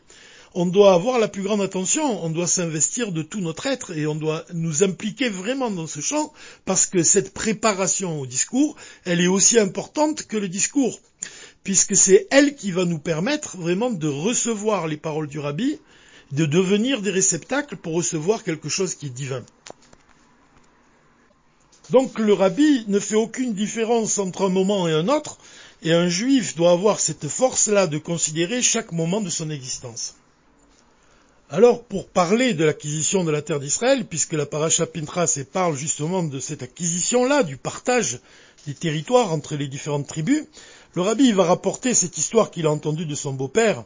on 0.56 0.66
doit 0.66 0.94
avoir 0.94 1.20
la 1.20 1.28
plus 1.28 1.42
grande 1.42 1.62
attention, 1.62 2.24
on 2.24 2.30
doit 2.30 2.48
s'investir 2.48 3.12
de 3.12 3.22
tout 3.22 3.42
notre 3.42 3.66
être 3.66 3.98
et 3.98 4.06
on 4.06 4.16
doit 4.16 4.46
nous 4.54 4.84
impliquer 4.84 5.30
vraiment 5.30 5.72
dans 5.72 5.88
ce 5.88 6.00
chant 6.00 6.32
parce 6.66 6.86
que 6.86 7.04
cette 7.04 7.34
préparation 7.34 8.20
au 8.20 8.26
discours, 8.26 8.76
elle 9.06 9.22
est 9.22 9.28
aussi 9.28 9.58
importante 9.60 10.24
que 10.24 10.38
le 10.38 10.48
discours 10.48 11.00
puisque 11.64 11.96
c'est 11.96 12.28
elle 12.30 12.56
qui 12.56 12.72
va 12.72 12.86
nous 12.86 13.00
permettre 13.00 13.58
vraiment 13.58 13.90
de 13.90 14.08
recevoir 14.08 14.88
les 14.88 14.98
paroles 14.98 15.28
du 15.28 15.40
rabbi 15.40 15.80
de 16.32 16.46
devenir 16.46 17.02
des 17.02 17.12
réceptacles 17.12 17.78
pour 17.78 17.94
recevoir 17.94 18.44
quelque 18.44 18.70
chose 18.70 18.96
qui 18.96 19.08
est 19.08 19.10
divin. 19.10 19.44
Donc 21.90 22.18
le 22.18 22.34
rabbi 22.34 22.86
ne 22.88 23.00
fait 23.00 23.16
aucune 23.16 23.54
différence 23.54 24.18
entre 24.18 24.46
un 24.46 24.50
moment 24.50 24.88
et 24.88 24.94
un 24.94 25.10
autre, 25.10 25.38
et 25.84 25.94
un 25.94 26.08
juif 26.08 26.56
doit 26.56 26.72
avoir 26.72 27.00
cette 27.00 27.28
force-là 27.28 27.88
de 27.88 27.98
considérer 27.98 28.62
chaque 28.62 28.92
moment 28.92 29.22
de 29.22 29.30
son 29.30 29.50
existence. 29.50 30.16
Alors, 31.50 31.84
pour 31.84 32.08
parler 32.08 32.54
de 32.54 32.64
l'acquisition 32.64 33.24
de 33.24 33.32
la 33.32 33.42
terre 33.42 33.60
d'Israël, 33.60 34.06
puisque 34.06 34.34
la 34.34 34.46
paracha 34.46 34.88
Pintras 34.88 35.40
parle 35.52 35.76
justement 35.76 36.24
de 36.24 36.40
cette 36.40 36.64
acquisition-là, 36.64 37.44
du 37.44 37.58
partage 37.58 38.20
des 38.66 38.74
territoires 38.74 39.32
entre 39.32 39.56
les 39.56 39.68
différentes 39.68 40.08
tribus, 40.08 40.44
le 40.96 41.02
rabbi 41.02 41.32
va 41.32 41.44
rapporter 41.44 41.94
cette 41.94 42.18
histoire 42.18 42.50
qu'il 42.50 42.66
a 42.66 42.72
entendue 42.72 43.06
de 43.06 43.16
son 43.16 43.34
beau-père, 43.34 43.84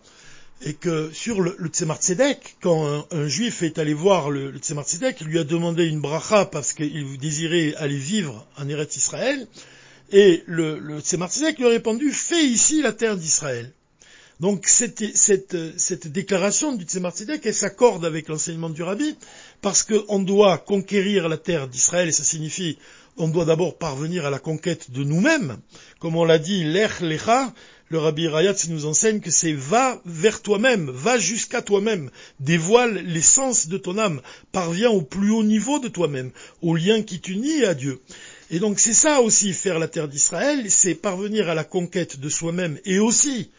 et 0.62 0.74
que 0.74 1.12
sur 1.14 1.42
le, 1.42 1.56
le 1.60 1.70
Tzemar 1.70 2.00
quand 2.62 3.06
un, 3.12 3.28
juif 3.28 3.62
est 3.64 3.78
allé 3.78 3.94
voir 3.94 4.32
le, 4.32 4.50
le 4.50 4.60
Tzemar 4.60 4.86
il 5.22 5.28
lui 5.28 5.40
a 5.40 5.44
demandé 5.44 5.86
une 5.86 6.00
bracha 6.00 6.46
parce 6.46 6.74
qu'il 6.74 7.18
désirait 7.18 7.76
aller 7.76 7.98
vivre 7.98 8.48
en 8.58 8.68
Eretz 8.68 8.96
Israël, 8.96 9.48
et 10.12 10.44
le, 10.46 10.80
le 10.80 11.00
Tzemar 11.00 11.30
lui 11.58 11.66
a 11.66 11.70
répondu, 11.70 12.12
fais 12.12 12.46
ici 12.46 12.82
la 12.82 12.94
terre 12.94 13.18
d'Israël. 13.18 13.72
Donc 14.40 14.68
cette, 14.68 16.08
déclaration 16.08 16.74
du 16.74 16.86
Tzemar 16.86 17.12
Tzedek, 17.12 17.46
elle 17.46 17.54
s'accorde 17.54 18.06
avec 18.06 18.28
l'enseignement 18.28 18.70
du 18.70 18.84
Rabbi, 18.84 19.16
parce 19.62 19.84
qu'on 19.84 20.20
doit 20.20 20.60
conquérir 20.60 21.28
la 21.28 21.38
terre 21.38 21.68
d'Israël, 21.68 22.10
et 22.10 22.12
ça 22.12 22.24
signifie 22.24 22.78
on 23.18 23.28
doit 23.28 23.46
d'abord 23.46 23.78
parvenir 23.78 24.26
à 24.26 24.30
la 24.30 24.38
conquête 24.38 24.92
de 24.92 25.04
nous-mêmes. 25.04 25.58
Comme 26.00 26.16
on 26.16 26.24
l'a 26.24 26.38
dit, 26.38 26.64
l'ech 26.64 27.00
lecha, 27.02 27.52
le 27.90 27.98
Rabbi 27.98 28.28
Rayatz 28.28 28.68
nous 28.68 28.86
enseigne 28.86 29.22
que 29.22 29.32
c'est 29.32 29.54
va 29.54 30.00
vers 30.06 30.42
toi-même, 30.42 30.92
va 30.92 31.18
jusqu'à 31.18 31.64
toi-même, 31.64 32.12
dévoile 32.40 32.98
l'essence 33.06 33.68
de 33.68 33.78
ton 33.78 33.98
âme, 33.98 34.22
parviens 34.52 34.92
au 34.92 35.02
plus 35.02 35.32
haut 35.32 35.44
niveau 35.44 35.80
de 35.80 35.88
toi-même, 35.88 36.32
au 36.62 36.76
lien 36.76 37.02
qui 37.02 37.20
t'unit 37.20 37.66
à 37.66 37.74
Dieu. 37.74 38.02
Et 38.52 38.60
donc 38.60 38.80
c'est 38.80 38.94
ça 38.94 39.22
aussi 39.22 39.54
faire 39.54 39.80
la 39.80 39.88
terre 39.88 40.08
d'Israël, 40.08 40.70
c'est 40.70 40.96
parvenir 40.96 41.50
à 41.50 41.56
la 41.56 41.64
conquête 41.64 42.20
de 42.20 42.30
soi-même 42.30 42.78
et 42.86 43.00
aussi 43.00 43.50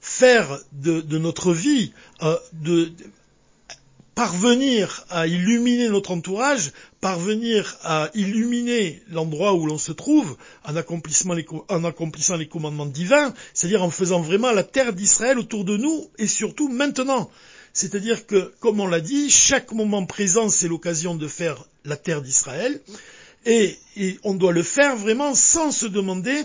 faire 0.00 0.58
de, 0.72 1.18
notre 1.18 1.52
vie, 1.52 1.92
euh, 2.22 2.36
de, 2.52 2.92
parvenir 4.14 5.06
à 5.08 5.26
illuminer 5.26 5.88
notre 5.88 6.10
entourage, 6.10 6.72
parvenir 7.00 7.78
à 7.82 8.10
illuminer 8.14 9.02
l'endroit 9.10 9.54
où 9.54 9.66
l'on 9.66 9.78
se 9.78 9.92
trouve 9.92 10.36
en, 10.64 10.74
en 10.74 11.84
accomplissant 11.84 12.36
les 12.36 12.48
commandements 12.48 12.86
divins, 12.86 13.32
c'est-à-dire 13.54 13.82
en 13.82 13.90
faisant 13.90 14.20
vraiment 14.20 14.52
la 14.52 14.62
terre 14.62 14.92
d'Israël 14.92 15.38
autour 15.38 15.64
de 15.64 15.76
nous 15.76 16.10
et 16.18 16.26
surtout 16.26 16.68
maintenant. 16.68 17.30
C'est-à-dire 17.72 18.26
que, 18.26 18.52
comme 18.60 18.80
on 18.80 18.86
l'a 18.86 19.00
dit, 19.00 19.30
chaque 19.30 19.72
moment 19.72 20.04
présent, 20.04 20.48
c'est 20.48 20.68
l'occasion 20.68 21.14
de 21.14 21.28
faire 21.28 21.64
la 21.84 21.96
terre 21.96 22.20
d'Israël, 22.20 22.80
et, 23.46 23.78
on 24.22 24.34
doit 24.34 24.52
le 24.52 24.62
faire 24.62 24.96
vraiment 24.96 25.34
sans 25.34 25.72
se 25.72 25.86
demander 25.86 26.44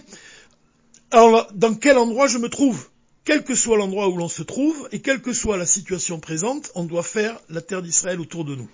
dans 1.11 1.75
quel 1.75 1.97
endroit 1.97 2.27
je 2.27 2.37
me 2.37 2.47
trouve 2.47 2.87
quel 3.25 3.43
que 3.43 3.55
soit 3.55 3.77
l'endroit 3.77 4.07
où 4.07 4.17
l'on 4.17 4.29
se 4.29 4.43
trouve 4.43 4.87
et 4.91 5.01
quelle 5.01 5.21
que 5.21 5.33
soit 5.33 5.57
la 5.57 5.65
situation 5.65 6.19
présente, 6.19 6.71
on 6.75 6.83
doit 6.83 7.03
faire 7.03 7.39
la 7.49 7.61
terre 7.61 7.81
d'Israël 7.81 8.21
autour 8.21 8.45
de 8.45 8.55
nous. 8.55 8.69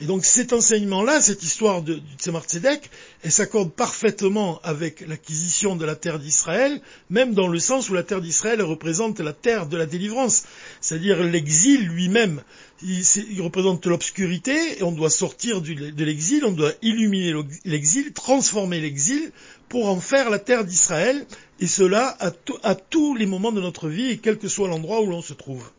Et 0.00 0.04
donc 0.04 0.26
cet 0.26 0.52
enseignement-là, 0.52 1.22
cette 1.22 1.42
histoire 1.42 1.80
de, 1.80 1.94
du 1.94 2.14
Tzemar 2.18 2.44
Tzedek, 2.44 2.90
elle 3.22 3.32
s'accorde 3.32 3.72
parfaitement 3.72 4.60
avec 4.62 5.00
l'acquisition 5.00 5.74
de 5.74 5.86
la 5.86 5.96
terre 5.96 6.18
d'Israël, 6.18 6.82
même 7.08 7.32
dans 7.32 7.48
le 7.48 7.58
sens 7.58 7.88
où 7.88 7.94
la 7.94 8.02
terre 8.02 8.20
d'Israël 8.20 8.60
représente 8.60 9.20
la 9.20 9.32
terre 9.32 9.66
de 9.66 9.76
la 9.78 9.86
délivrance, 9.86 10.44
c'est-à-dire 10.82 11.22
l'exil 11.22 11.86
lui-même. 11.88 12.42
Il, 12.82 13.40
représente 13.40 13.86
l'obscurité 13.86 14.78
et 14.78 14.82
on 14.82 14.92
doit 14.92 15.08
sortir 15.08 15.62
de 15.62 16.04
l'exil, 16.04 16.44
on 16.44 16.52
doit 16.52 16.72
illuminer 16.82 17.32
l'exil, 17.64 18.12
transformer 18.12 18.80
l'exil 18.80 19.32
pour 19.70 19.88
en 19.88 19.98
faire 20.00 20.28
la 20.28 20.38
terre 20.38 20.66
d'Israël, 20.66 21.24
et 21.58 21.66
cela 21.66 22.14
à, 22.20 22.32
à 22.64 22.74
tous 22.74 23.14
les 23.14 23.24
moments 23.24 23.52
de 23.52 23.62
notre 23.62 23.88
vie 23.88 24.10
et 24.10 24.18
quel 24.18 24.36
que 24.36 24.48
soit 24.48 24.68
l'endroit 24.68 25.00
où 25.00 25.06
l'on 25.06 25.22
se 25.22 25.32
trouve. 25.32 25.70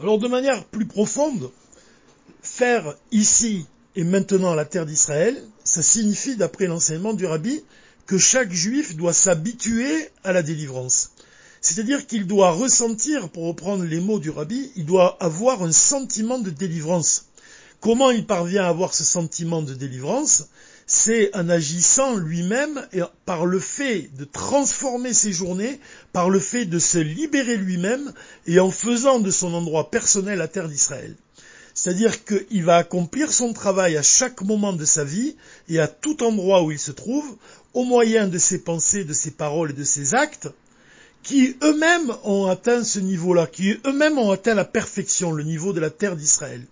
Alors 0.00 0.18
de 0.18 0.28
manière 0.28 0.64
plus 0.64 0.86
profonde, 0.86 1.50
faire 2.56 2.94
ici 3.10 3.66
et 3.96 4.04
maintenant 4.04 4.54
la 4.54 4.64
terre 4.64 4.86
d'Israël, 4.86 5.36
ça 5.64 5.82
signifie, 5.82 6.36
d'après 6.36 6.66
l'enseignement 6.66 7.12
du 7.12 7.26
rabbi, 7.26 7.64
que 8.06 8.16
chaque 8.16 8.52
juif 8.52 8.94
doit 8.94 9.12
s'habituer 9.12 10.08
à 10.22 10.32
la 10.32 10.44
délivrance. 10.44 11.10
C'est-à-dire 11.60 12.06
qu'il 12.06 12.28
doit 12.28 12.52
ressentir, 12.52 13.28
pour 13.30 13.46
reprendre 13.46 13.82
les 13.82 13.98
mots 13.98 14.20
du 14.20 14.30
rabbi, 14.30 14.70
il 14.76 14.86
doit 14.86 15.16
avoir 15.20 15.64
un 15.64 15.72
sentiment 15.72 16.38
de 16.38 16.50
délivrance. 16.50 17.26
Comment 17.80 18.12
il 18.12 18.24
parvient 18.24 18.64
à 18.64 18.68
avoir 18.68 18.94
ce 18.94 19.02
sentiment 19.02 19.62
de 19.62 19.74
délivrance? 19.74 20.44
C'est 20.86 21.34
en 21.34 21.48
agissant 21.48 22.14
lui-même 22.14 22.86
et 22.92 23.00
par 23.24 23.46
le 23.46 23.58
fait 23.58 24.10
de 24.16 24.24
transformer 24.24 25.12
ses 25.12 25.32
journées, 25.32 25.80
par 26.12 26.30
le 26.30 26.38
fait 26.38 26.66
de 26.66 26.78
se 26.78 26.98
libérer 26.98 27.56
lui-même 27.56 28.12
et 28.46 28.60
en 28.60 28.70
faisant 28.70 29.18
de 29.18 29.32
son 29.32 29.54
endroit 29.54 29.90
personnel 29.90 30.38
la 30.38 30.46
terre 30.46 30.68
d'Israël. 30.68 31.16
C'est-à-dire 31.84 32.24
qu'il 32.24 32.64
va 32.64 32.76
accomplir 32.76 33.30
son 33.30 33.52
travail 33.52 33.98
à 33.98 34.02
chaque 34.02 34.40
moment 34.40 34.72
de 34.72 34.86
sa 34.86 35.04
vie 35.04 35.36
et 35.68 35.80
à 35.80 35.86
tout 35.86 36.22
endroit 36.22 36.62
où 36.62 36.72
il 36.72 36.78
se 36.78 36.92
trouve, 36.92 37.36
au 37.74 37.84
moyen 37.84 38.26
de 38.26 38.38
ses 38.38 38.56
pensées, 38.56 39.04
de 39.04 39.12
ses 39.12 39.32
paroles 39.32 39.72
et 39.72 39.74
de 39.74 39.84
ses 39.84 40.14
actes, 40.14 40.48
qui 41.22 41.58
eux-mêmes 41.62 42.10
ont 42.24 42.46
atteint 42.46 42.82
ce 42.84 43.00
niveau-là, 43.00 43.46
qui 43.46 43.76
eux-mêmes 43.86 44.16
ont 44.16 44.30
atteint 44.30 44.54
la 44.54 44.64
perfection, 44.64 45.30
le 45.30 45.44
niveau 45.44 45.74
de 45.74 45.80
la 45.80 45.90
terre 45.90 46.16
d'Israël. 46.16 46.64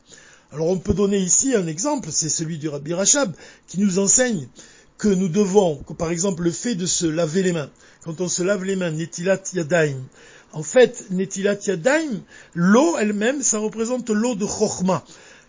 Alors 0.50 0.68
on 0.68 0.78
peut 0.78 0.94
donner 0.94 1.18
ici 1.18 1.54
un 1.54 1.66
exemple, 1.66 2.08
c'est 2.10 2.30
celui 2.30 2.56
du 2.56 2.70
Rabbi 2.70 2.94
Rachab, 2.94 3.34
qui 3.68 3.80
nous 3.80 3.98
enseigne 3.98 4.48
que 4.96 5.08
nous 5.08 5.28
devons, 5.28 5.76
par 5.98 6.10
exemple 6.10 6.42
le 6.42 6.52
fait 6.52 6.74
de 6.74 6.86
se 6.86 7.04
laver 7.04 7.42
les 7.42 7.52
mains, 7.52 7.70
quand 8.02 8.22
on 8.22 8.28
se 8.28 8.42
lave 8.42 8.64
les 8.64 8.76
mains, 8.76 8.92
netilat 8.92 9.42
yadaim, 9.52 10.00
en 10.52 10.62
fait, 10.62 11.06
Netilat 11.10 11.58
Yadayim, 11.66 12.20
l'eau 12.54 12.96
elle-même, 12.98 13.42
ça 13.42 13.58
représente 13.58 14.10
l'eau 14.10 14.34
de 14.34 14.46
Chochma. 14.46 15.04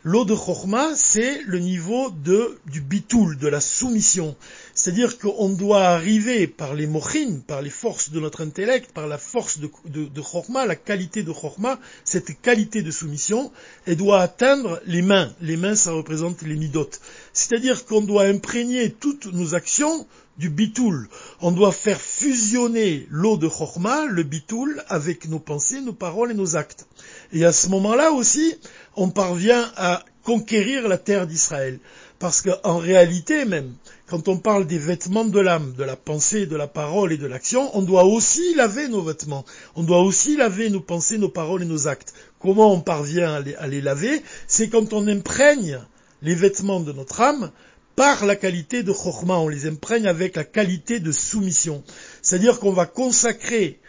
L'eau 0.05 0.25
de 0.25 0.35
Chochma, 0.35 0.97
c'est 0.97 1.43
le 1.45 1.59
niveau 1.59 2.11
du 2.11 2.81
bitoul, 2.81 3.37
de 3.37 3.47
la 3.47 3.61
soumission. 3.61 4.35
C'est-à-dire 4.73 5.17
qu'on 5.17 5.47
doit 5.47 5.83
arriver 5.83 6.45
par 6.45 6.73
les 6.73 6.87
mochines, 6.87 7.41
par 7.41 7.61
les 7.61 7.69
forces 7.69 8.11
de 8.11 8.19
notre 8.19 8.41
intellect, 8.41 8.91
par 8.91 9.07
la 9.07 9.17
force 9.17 9.59
de, 9.59 9.69
de, 9.85 10.03
de 10.03 10.21
Chochma, 10.21 10.65
la 10.65 10.75
qualité 10.75 11.23
de 11.23 11.31
Chochma, 11.31 11.79
cette 12.03 12.41
qualité 12.41 12.81
de 12.81 12.91
soumission, 12.91 13.49
elle 13.85 13.95
doit 13.95 14.19
atteindre 14.19 14.81
les 14.85 15.01
mains. 15.01 15.33
Les 15.39 15.55
mains, 15.55 15.75
ça 15.75 15.93
représente 15.93 16.41
les 16.41 16.57
midotes. 16.57 16.99
C'est-à-dire 17.31 17.85
qu'on 17.85 18.01
doit 18.01 18.25
imprégner 18.25 18.91
toutes 18.91 19.27
nos 19.27 19.55
actions 19.55 20.05
du 20.37 20.49
bitoul. 20.49 21.07
On 21.41 21.51
doit 21.51 21.71
faire 21.71 22.01
fusionner 22.01 23.07
l'eau 23.09 23.37
de 23.37 23.47
Chochma, 23.47 24.05
le 24.05 24.23
bitoul, 24.23 24.83
avec 24.87 25.29
nos 25.29 25.39
pensées, 25.39 25.79
nos 25.81 25.93
paroles 25.93 26.31
et 26.31 26.35
nos 26.35 26.55
actes. 26.55 26.87
Et 27.33 27.45
à 27.45 27.51
ce 27.51 27.67
moment-là 27.69 28.11
aussi, 28.11 28.55
on 28.95 29.09
parvient 29.09 29.71
à 29.75 30.05
conquérir 30.23 30.87
la 30.87 30.97
terre 30.97 31.27
d'Israël. 31.27 31.79
Parce 32.19 32.41
qu'en 32.41 32.77
réalité 32.77 33.43
même, 33.43 33.73
quand 34.07 34.27
on 34.27 34.37
parle 34.37 34.67
des 34.67 34.77
vêtements 34.77 35.25
de 35.25 35.39
l'âme, 35.39 35.73
de 35.77 35.83
la 35.83 35.95
pensée, 35.95 36.45
de 36.45 36.55
la 36.55 36.67
parole 36.67 37.11
et 37.11 37.17
de 37.17 37.25
l'action, 37.25 37.75
on 37.75 37.81
doit 37.81 38.05
aussi 38.05 38.53
laver 38.53 38.87
nos 38.87 39.01
vêtements. 39.01 39.43
On 39.75 39.83
doit 39.83 40.01
aussi 40.01 40.37
laver 40.37 40.69
nos 40.69 40.79
pensées, 40.79 41.17
nos 41.17 41.27
paroles 41.27 41.63
et 41.63 41.65
nos 41.65 41.87
actes. 41.87 42.13
Comment 42.39 42.71
on 42.71 42.81
parvient 42.81 43.41
à 43.57 43.67
les, 43.67 43.81
laver? 43.81 44.21
C'est 44.47 44.69
quand 44.69 44.93
on 44.93 45.07
imprègne 45.07 45.79
les 46.21 46.35
vêtements 46.35 46.79
de 46.79 46.93
notre 46.93 47.19
âme 47.19 47.51
par 47.95 48.25
la 48.25 48.35
qualité 48.35 48.83
de 48.83 48.91
chorma, 48.91 49.37
on 49.37 49.49
les 49.49 49.67
imprègne 49.67 50.07
avec 50.07 50.35
la 50.35 50.43
qualité 50.43 50.99
de 50.99 51.11
soumission. 51.11 51.83
C'est-à-dire 52.21 52.59
qu'on 52.59 52.73
va 52.73 52.85
consacrer 52.85 53.79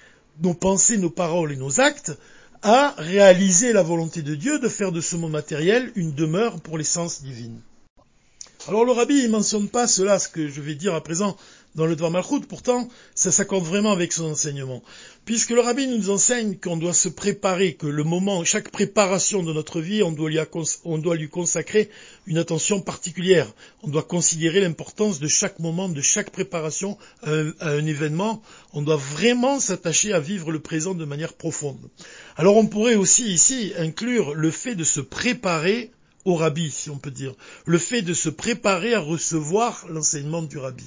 nos 0.43 0.55
pensées, 0.55 0.99
nos 0.99 1.11
paroles 1.11 1.53
et 1.53 1.57
nos 1.57 1.81
actes 1.81 2.13
à 2.65 2.95
réaliser 2.97 3.75
la 3.75 3.83
volonté 3.83 4.23
de 4.23 4.35
Dieu 4.35 4.59
de 4.59 4.69
faire 4.71 4.91
de 4.91 5.03
ce 5.03 5.17
monde 5.17 5.33
matériel 5.33 5.93
une 5.97 6.15
demeure 6.15 6.63
pour 6.63 6.79
l'essence 6.79 7.23
divine. 7.23 7.61
Alors 8.67 8.87
le 8.87 8.93
rabbi, 8.93 9.23
il 9.23 9.31
mentionne 9.31 9.69
pas 9.69 9.87
cela, 9.87 10.19
ce 10.19 10.29
que 10.29 10.49
je 10.49 10.63
vais 10.63 10.75
dire 10.75 10.95
à 10.95 11.03
présent 11.03 11.37
dans 11.75 11.87
le 11.87 11.97
Dvar 11.97 12.11
Malchut, 12.11 12.47
pourtant, 12.49 12.89
ça 13.15 13.33
s'accorde 13.33 13.65
vraiment 13.65 13.93
avec 13.93 14.13
son 14.13 14.27
enseignement. 14.27 14.83
Puisque 15.25 15.51
le 15.51 15.61
rabbi 15.61 15.87
nous 15.87 16.11
enseigne 16.11 16.57
qu'on 16.57 16.77
doit 16.77 16.95
se 16.95 17.09
préparer, 17.09 17.75
que 17.75 17.87
le 17.87 18.05
moment, 18.05 18.45
chaque 18.45 18.71
préparation 18.71 19.43
de 19.43 19.53
notre 19.53 19.81
vie, 19.81 20.03
on 20.03 20.13
doit 20.13 20.31
lui, 20.31 20.39
on 20.85 20.99
doit 20.99 21.17
lui 21.17 21.29
consacrer 21.29 21.91
une 22.27 22.39
attention 22.39 22.81
particulière. 22.81 23.53
On 23.83 23.89
doit 23.89 24.03
considérer 24.03 24.61
l'importance 24.61 25.19
de 25.19 25.27
chaque 25.27 25.59
moment, 25.59 25.89
de 25.89 26.01
chaque 26.01 26.31
préparation 26.31 26.97
à 27.23 27.71
un 27.71 27.87
événement. 27.87 28.43
On 28.73 28.83
doit 28.83 28.97
vraiment 28.97 29.59
s'attacher 29.59 30.13
à 30.13 30.21
vivre 30.21 30.53
le 30.53 30.61
présent 30.61 30.95
de 30.95 31.05
manière 31.05 31.33
profonde. 31.33 31.91
Alors 32.37 32.57
on 32.57 32.67
pourrait 32.67 32.95
aussi 32.95 33.25
ici 33.25 33.73
inclure 33.79 34.35
le 34.35 34.51
fait 34.51 34.75
de 34.75 34.85
se 34.85 35.01
préparer 35.01 35.91
au 36.25 36.37
rabbi, 36.37 36.71
si 36.71 36.89
on 36.91 36.97
peut 36.97 37.11
dire, 37.11 37.35
le 37.67 37.79
fait 37.79 38.03
de 38.03 38.15
se 38.15 38.29
préparer 38.29 38.95
à 38.95 39.01
recevoir 39.01 39.87
l'enseignement 39.89 40.43
du 40.43 40.59
rabbi. 40.59 40.85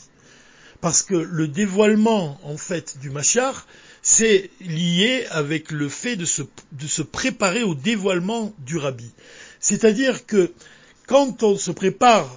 Parce 0.81 1.01
que 1.01 1.15
le 1.15 1.47
dévoilement, 1.47 2.39
en 2.43 2.57
fait, 2.57 2.97
du 2.99 3.09
machar, 3.09 3.65
c'est 4.01 4.49
lié 4.61 5.25
avec 5.31 5.71
le 5.71 5.89
fait 5.89 6.15
de 6.15 6.25
se, 6.25 7.01
préparer 7.01 7.63
au 7.63 7.75
dévoilement 7.75 8.53
du 8.59 8.77
rabbi. 8.77 9.11
C'est-à-dire 9.59 10.25
que 10.25 10.51
quand 11.07 11.43
on 11.43 11.57
se 11.57 11.71
prépare 11.71 12.29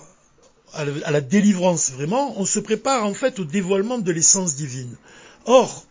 à 0.73 0.85
la 0.85 1.21
délivrance 1.21 1.91
vraiment, 1.91 2.39
on 2.41 2.45
se 2.45 2.61
prépare 2.61 3.05
en 3.05 3.15
fait 3.15 3.39
au 3.41 3.45
dévoilement 3.45 3.99
de 3.99 4.13
l'essence 4.13 4.57
divine. 4.57 4.97
Or, 5.45 5.85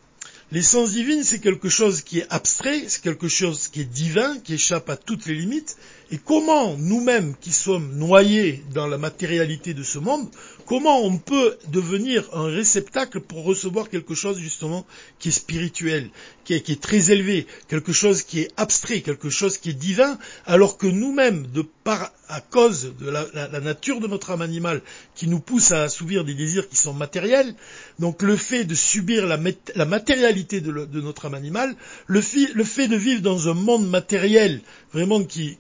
L'essence 0.52 0.94
divine, 0.94 1.24
c'est 1.24 1.40
quelque 1.40 1.70
chose 1.70 2.02
qui 2.02 2.20
est 2.20 2.28
abstrait, 2.32 2.86
c'est 2.88 3.04
quelque 3.04 3.28
chose 3.28 3.68
qui 3.68 3.82
est 3.82 3.86
divin, 3.86 4.40
qui 4.40 4.56
échappe 4.56 4.90
à 4.90 4.98
toutes 4.98 5.28
les 5.28 5.36
limites. 5.36 5.78
Et 6.12 6.18
comment 6.18 6.76
nous-mêmes, 6.76 7.36
qui 7.40 7.52
sommes 7.52 7.96
noyés 7.96 8.64
dans 8.74 8.88
la 8.88 8.98
matérialité 8.98 9.76
de 9.76 9.84
ce 9.84 10.00
monde, 10.00 10.28
comment 10.66 11.04
on 11.04 11.18
peut 11.18 11.58
devenir 11.68 12.28
un 12.34 12.46
réceptacle 12.46 13.20
pour 13.20 13.44
recevoir 13.44 13.90
quelque 13.90 14.16
chose 14.16 14.40
justement 14.40 14.88
qui 15.20 15.30
est 15.30 15.32
spirituel, 15.32 16.10
qui 16.46 16.56
est, 16.56 16.82
très 16.82 17.12
élevé, 17.12 17.46
quelque 17.68 17.94
chose 17.94 18.24
qui 18.24 18.40
est 18.40 18.52
abstrait, 18.58 19.02
quelque 19.02 19.30
chose 19.30 19.60
qui 19.60 19.70
est 19.70 19.74
divin, 19.74 20.18
alors 20.48 20.78
que 20.80 20.88
nous-mêmes, 20.88 21.46
de 21.54 21.64
par 21.84 22.12
à 22.28 22.42
cause 22.42 22.94
de 23.00 23.10
la, 23.10 23.60
nature 23.60 24.00
de 24.00 24.08
notre 24.08 24.30
âme 24.30 24.44
animale 24.44 24.82
qui 25.16 25.28
nous 25.28 25.40
pousse 25.40 25.72
à 25.72 25.82
assouvir 25.82 26.24
des 26.24 26.36
désirs 26.36 26.70
qui 26.70 26.76
sont 26.76 26.94
matériels. 26.94 27.56
Donc 27.98 28.22
le 28.22 28.36
fait 28.36 28.64
de 28.66 28.76
subir 28.76 29.26
la, 29.26 29.38
matérialité 29.86 30.62
de, 30.62 31.02
notre 31.02 31.26
âme 31.26 31.34
animale, 31.34 31.76
le, 32.06 32.22
fait 32.22 32.88
de 32.88 32.96
vivre 32.96 33.22
dans 33.22 33.50
un 33.50 33.56
monde 33.56 33.90
matériel, 33.90 34.62
vraiment 34.94 35.24
qui, 35.24 35.58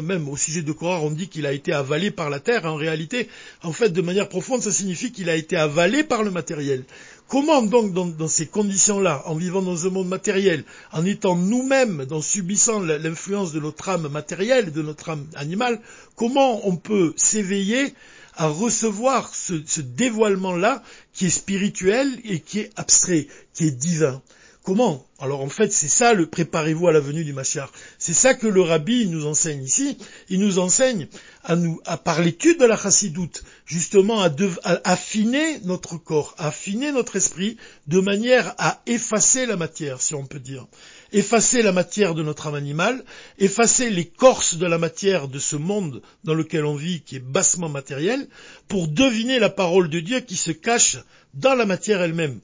même 0.00 0.28
au 0.28 0.36
sujet 0.36 0.62
de 0.62 0.72
Korah, 0.72 1.00
on 1.00 1.10
dit 1.10 1.28
qu'il 1.28 1.44
a 1.46 1.52
été 1.52 1.72
avalé 1.72 2.10
par 2.10 2.30
la 2.30 2.40
terre, 2.40 2.64
en 2.64 2.76
réalité, 2.76 3.28
en 3.62 3.72
fait, 3.72 3.90
de 3.90 4.00
manière 4.00 4.28
profonde, 4.28 4.62
ça 4.62 4.72
signifie 4.72 5.12
qu'il 5.12 5.28
a 5.28 5.36
été 5.36 5.56
avalé 5.56 6.04
par 6.04 6.22
le 6.22 6.30
matériel. 6.30 6.84
Comment 7.28 7.62
donc, 7.62 7.94
dans, 7.94 8.28
ces 8.28 8.46
conditions-là, 8.46 9.22
en 9.26 9.34
vivant 9.34 9.62
dans 9.62 9.86
un 9.86 9.90
monde 9.90 10.08
matériel, 10.08 10.64
en 10.92 11.04
étant 11.04 11.34
nous-mêmes, 11.34 12.06
en 12.10 12.20
subissant 12.20 12.80
l'influence 12.80 13.52
de 13.52 13.60
notre 13.60 13.88
âme 13.88 14.08
matérielle, 14.08 14.70
de 14.70 14.82
notre 14.82 15.10
âme 15.10 15.26
animale, 15.34 15.80
comment 16.14 16.66
on 16.68 16.76
peut 16.76 17.14
s'éveiller 17.16 17.94
à 18.36 18.48
recevoir 18.48 19.34
ce, 19.34 19.62
ce 19.66 19.80
dévoilement-là 19.80 20.82
qui 21.12 21.26
est 21.26 21.30
spirituel 21.30 22.08
et 22.24 22.40
qui 22.40 22.60
est 22.60 22.70
abstrait, 22.76 23.28
qui 23.54 23.66
est 23.66 23.70
divin? 23.70 24.20
Comment 24.64 25.04
Alors 25.18 25.40
en 25.40 25.48
fait, 25.48 25.72
c'est 25.72 25.88
ça 25.88 26.14
le 26.14 26.26
préparez-vous 26.26 26.86
à 26.86 26.92
la 26.92 27.00
venue 27.00 27.24
du 27.24 27.32
Mashiach. 27.32 27.68
C'est 27.98 28.14
ça 28.14 28.34
que 28.34 28.46
le 28.46 28.60
rabbi 28.60 29.08
nous 29.08 29.26
enseigne 29.26 29.64
ici. 29.64 29.98
Il 30.28 30.38
nous 30.38 30.60
enseigne 30.60 31.08
à 31.42 31.56
nous, 31.56 31.80
à, 31.84 31.96
par 31.96 32.22
l'étude 32.22 32.60
de 32.60 32.64
la 32.64 32.76
chassidoute, 32.76 33.42
justement 33.66 34.22
à, 34.22 34.30
à, 34.62 34.92
affiner 34.92 35.58
notre 35.64 35.96
corps, 35.96 36.36
à 36.38 36.48
affiner 36.48 36.92
notre 36.92 37.16
esprit, 37.16 37.56
de 37.88 37.98
manière 37.98 38.54
à 38.58 38.80
effacer 38.86 39.46
la 39.46 39.56
matière, 39.56 40.00
si 40.00 40.14
on 40.14 40.26
peut 40.26 40.38
dire. 40.38 40.68
Effacer 41.12 41.62
la 41.62 41.72
matière 41.72 42.14
de 42.14 42.22
notre 42.22 42.46
âme 42.46 42.54
animale, 42.54 43.04
effacer 43.40 43.90
l'écorce 43.90 44.54
de 44.54 44.66
la 44.66 44.78
matière 44.78 45.26
de 45.26 45.40
ce 45.40 45.56
monde 45.56 46.02
dans 46.22 46.34
lequel 46.34 46.64
on 46.66 46.76
vit, 46.76 47.00
qui 47.00 47.16
est 47.16 47.18
bassement 47.18 47.68
matériel, 47.68 48.28
pour 48.68 48.86
deviner 48.86 49.40
la 49.40 49.50
parole 49.50 49.88
de 49.88 49.98
Dieu 49.98 50.20
qui 50.20 50.36
se 50.36 50.52
cache 50.52 50.98
dans 51.34 51.54
la 51.54 51.66
matière 51.66 52.00
elle-même 52.00 52.40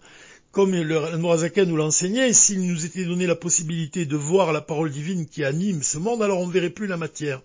comme 0.59 0.75
le 0.75 1.17
Noazaken 1.19 1.69
nous 1.69 1.77
l'enseignait, 1.77 2.33
s'il 2.33 2.67
nous 2.67 2.85
était 2.85 3.05
donné 3.05 3.29
la 3.29 3.37
possibilité 3.37 4.07
de 4.07 4.17
voir 4.17 4.53
la 4.53 4.61
parole 4.61 4.91
divine 4.91 5.29
qui 5.29 5.45
anime 5.45 5.85
ce 5.85 5.99
monde, 5.99 6.21
alors 6.21 6.41
on 6.41 6.49
ne 6.49 6.53
verrait 6.53 6.69
plus 6.69 6.89
la 6.89 6.97
matière. 6.97 7.41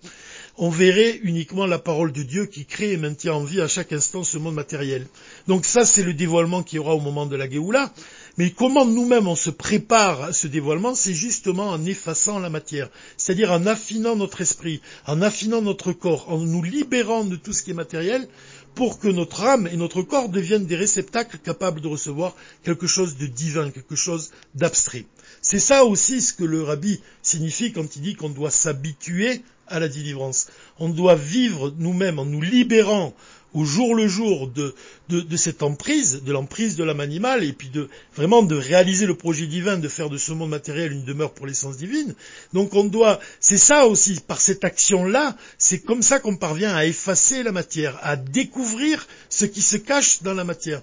On 0.58 0.72
verrait 0.72 1.20
uniquement 1.22 1.68
la 1.68 1.78
parole 1.78 2.12
de 2.12 2.24
Dieu 2.24 2.48
qui 2.48 2.66
crée 2.66 2.94
et 2.94 2.98
maintient 2.98 3.36
en 3.36 3.44
vie 3.44 3.62
à 3.62 3.68
chaque 3.68 3.94
instant 3.94 4.24
ce 4.24 4.40
monde 4.40 4.56
matériel. 4.56 5.06
Donc 5.48 5.66
ça, 5.66 5.86
c'est 5.86 6.02
le 6.02 6.16
dévoilement 6.16 6.64
qu'il 6.64 6.78
y 6.78 6.80
aura 6.80 6.96
au 6.96 7.00
moment 7.00 7.28
de 7.28 7.36
la 7.36 7.48
Géoula. 7.48 7.94
Mais 8.38 8.50
comment 8.50 8.86
nous-mêmes 8.86 9.28
on 9.28 9.36
se 9.36 9.52
prépare 9.52 10.24
à 10.24 10.34
ce 10.34 10.48
dévoilement 10.48 10.96
C'est 10.96 11.14
justement 11.14 11.70
en 11.70 11.86
effaçant 11.86 12.40
la 12.40 12.50
matière, 12.50 12.90
c'est-à-dire 13.18 13.52
en 13.52 13.68
affinant 13.68 14.16
notre 14.16 14.42
esprit, 14.42 14.82
en 15.06 15.22
affinant 15.22 15.62
notre 15.62 15.92
corps, 15.92 16.32
en 16.32 16.40
nous 16.40 16.64
libérant 16.64 17.26
de 17.26 17.36
tout 17.36 17.54
ce 17.54 17.62
qui 17.62 17.72
est 17.72 17.76
matériel 17.76 18.28
pour 18.76 19.00
que 19.00 19.08
notre 19.08 19.44
âme 19.44 19.68
et 19.68 19.78
notre 19.78 20.02
corps 20.02 20.30
deviennent 20.30 20.66
des 20.66 20.76
réceptacles 20.76 21.38
capables 21.38 21.82
de 21.82 21.88
recevoir 21.88 22.36
quelque 22.64 22.88
chose 22.88 23.18
de 23.18 23.28
divin, 23.28 23.70
quelque 23.70 23.96
chose 23.96 24.32
d'abstrait. 24.56 25.06
C'est 25.42 25.60
ça 25.60 25.86
aussi 25.86 26.22
ce 26.22 26.34
que 26.34 26.44
le 26.44 26.64
rabbi 26.64 27.00
signifie 27.22 27.72
quand 27.72 27.96
il 27.96 28.02
dit 28.02 28.16
qu'on 28.16 28.30
doit 28.30 28.52
s'habituer 28.52 29.42
à 29.68 29.80
la 29.80 29.88
délivrance. 29.88 30.48
On 30.80 30.90
doit 30.90 31.16
vivre 31.16 31.74
nous-mêmes 31.78 32.20
en 32.20 32.26
nous 32.26 32.42
libérant 32.42 33.14
au 33.54 33.66
jour 33.66 33.96
le 33.96 34.08
jour 34.08 34.48
de, 34.48 34.74
de, 35.10 35.38
cette 35.38 35.64
emprise, 35.64 36.24
de 36.24 36.32
l'emprise 36.32 36.76
de 36.76 36.84
l'âme 36.84 37.02
animale, 37.02 37.44
et 37.44 37.54
puis 37.54 37.70
de 37.70 37.90
vraiment 38.16 38.42
de 38.42 38.56
réaliser 38.56 39.06
le 39.06 39.16
projet 39.16 39.48
divin, 39.48 39.78
de 39.78 39.88
faire 39.88 40.10
de 40.10 40.18
ce 40.18 40.32
monde 40.32 40.50
matériel 40.50 40.92
une 40.92 41.04
demeure 41.04 41.34
pour 41.34 41.46
l'essence 41.46 41.78
divine. 41.78 42.16
Donc 42.54 42.74
on 42.74 42.86
doit, 42.86 43.20
c'est 43.40 43.58
ça 43.58 43.86
aussi, 43.86 44.20
par 44.26 44.40
cette 44.40 44.64
action-là, 44.64 45.36
c'est 45.58 45.80
comme 45.80 46.02
ça 46.02 46.20
qu'on 46.20 46.38
parvient 46.38 46.74
à 46.74 46.86
effacer 46.86 47.44
la 47.44 47.52
matière, 47.52 48.00
à 48.02 48.16
découvrir 48.16 49.08
ce 49.30 49.46
qui 49.46 49.62
se 49.62 49.78
cache 49.78 50.24
dans 50.24 50.34
la 50.34 50.44
matière 50.44 50.82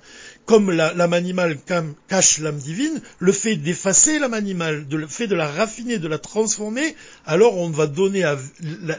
comme 0.51 0.73
l'âme 0.73 1.13
animale 1.13 1.59
cache 2.09 2.39
l'âme 2.39 2.59
divine, 2.59 3.01
le 3.21 3.31
fait 3.31 3.55
d'effacer 3.55 4.19
l'âme 4.19 4.35
animale, 4.35 4.85
le 4.91 5.07
fait 5.07 5.29
de 5.29 5.37
la 5.37 5.47
raffiner, 5.47 5.99
de 5.99 6.09
la 6.09 6.19
transformer, 6.19 6.97
alors 7.25 7.57
on 7.57 7.71
va 7.71 7.87
donner 7.87 8.25
à 8.25 8.37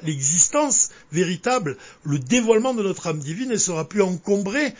l'existence 0.03 0.91
véritable 1.11 1.75
le 2.03 2.19
dévoilement 2.19 2.73
de 2.73 2.83
notre 2.83 3.07
âme 3.07 3.19
divine 3.19 3.51
et 3.51 3.57
sera 3.57 3.89
plus 3.89 4.01
encombrée 4.01 4.73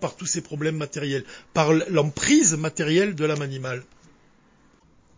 par 0.00 0.16
tous 0.16 0.26
ces 0.26 0.40
problèmes 0.40 0.76
matériels, 0.76 1.24
par 1.52 1.72
l'emprise 1.72 2.54
matérielle 2.56 3.14
de 3.14 3.24
l'âme 3.24 3.42
animale. 3.42 3.82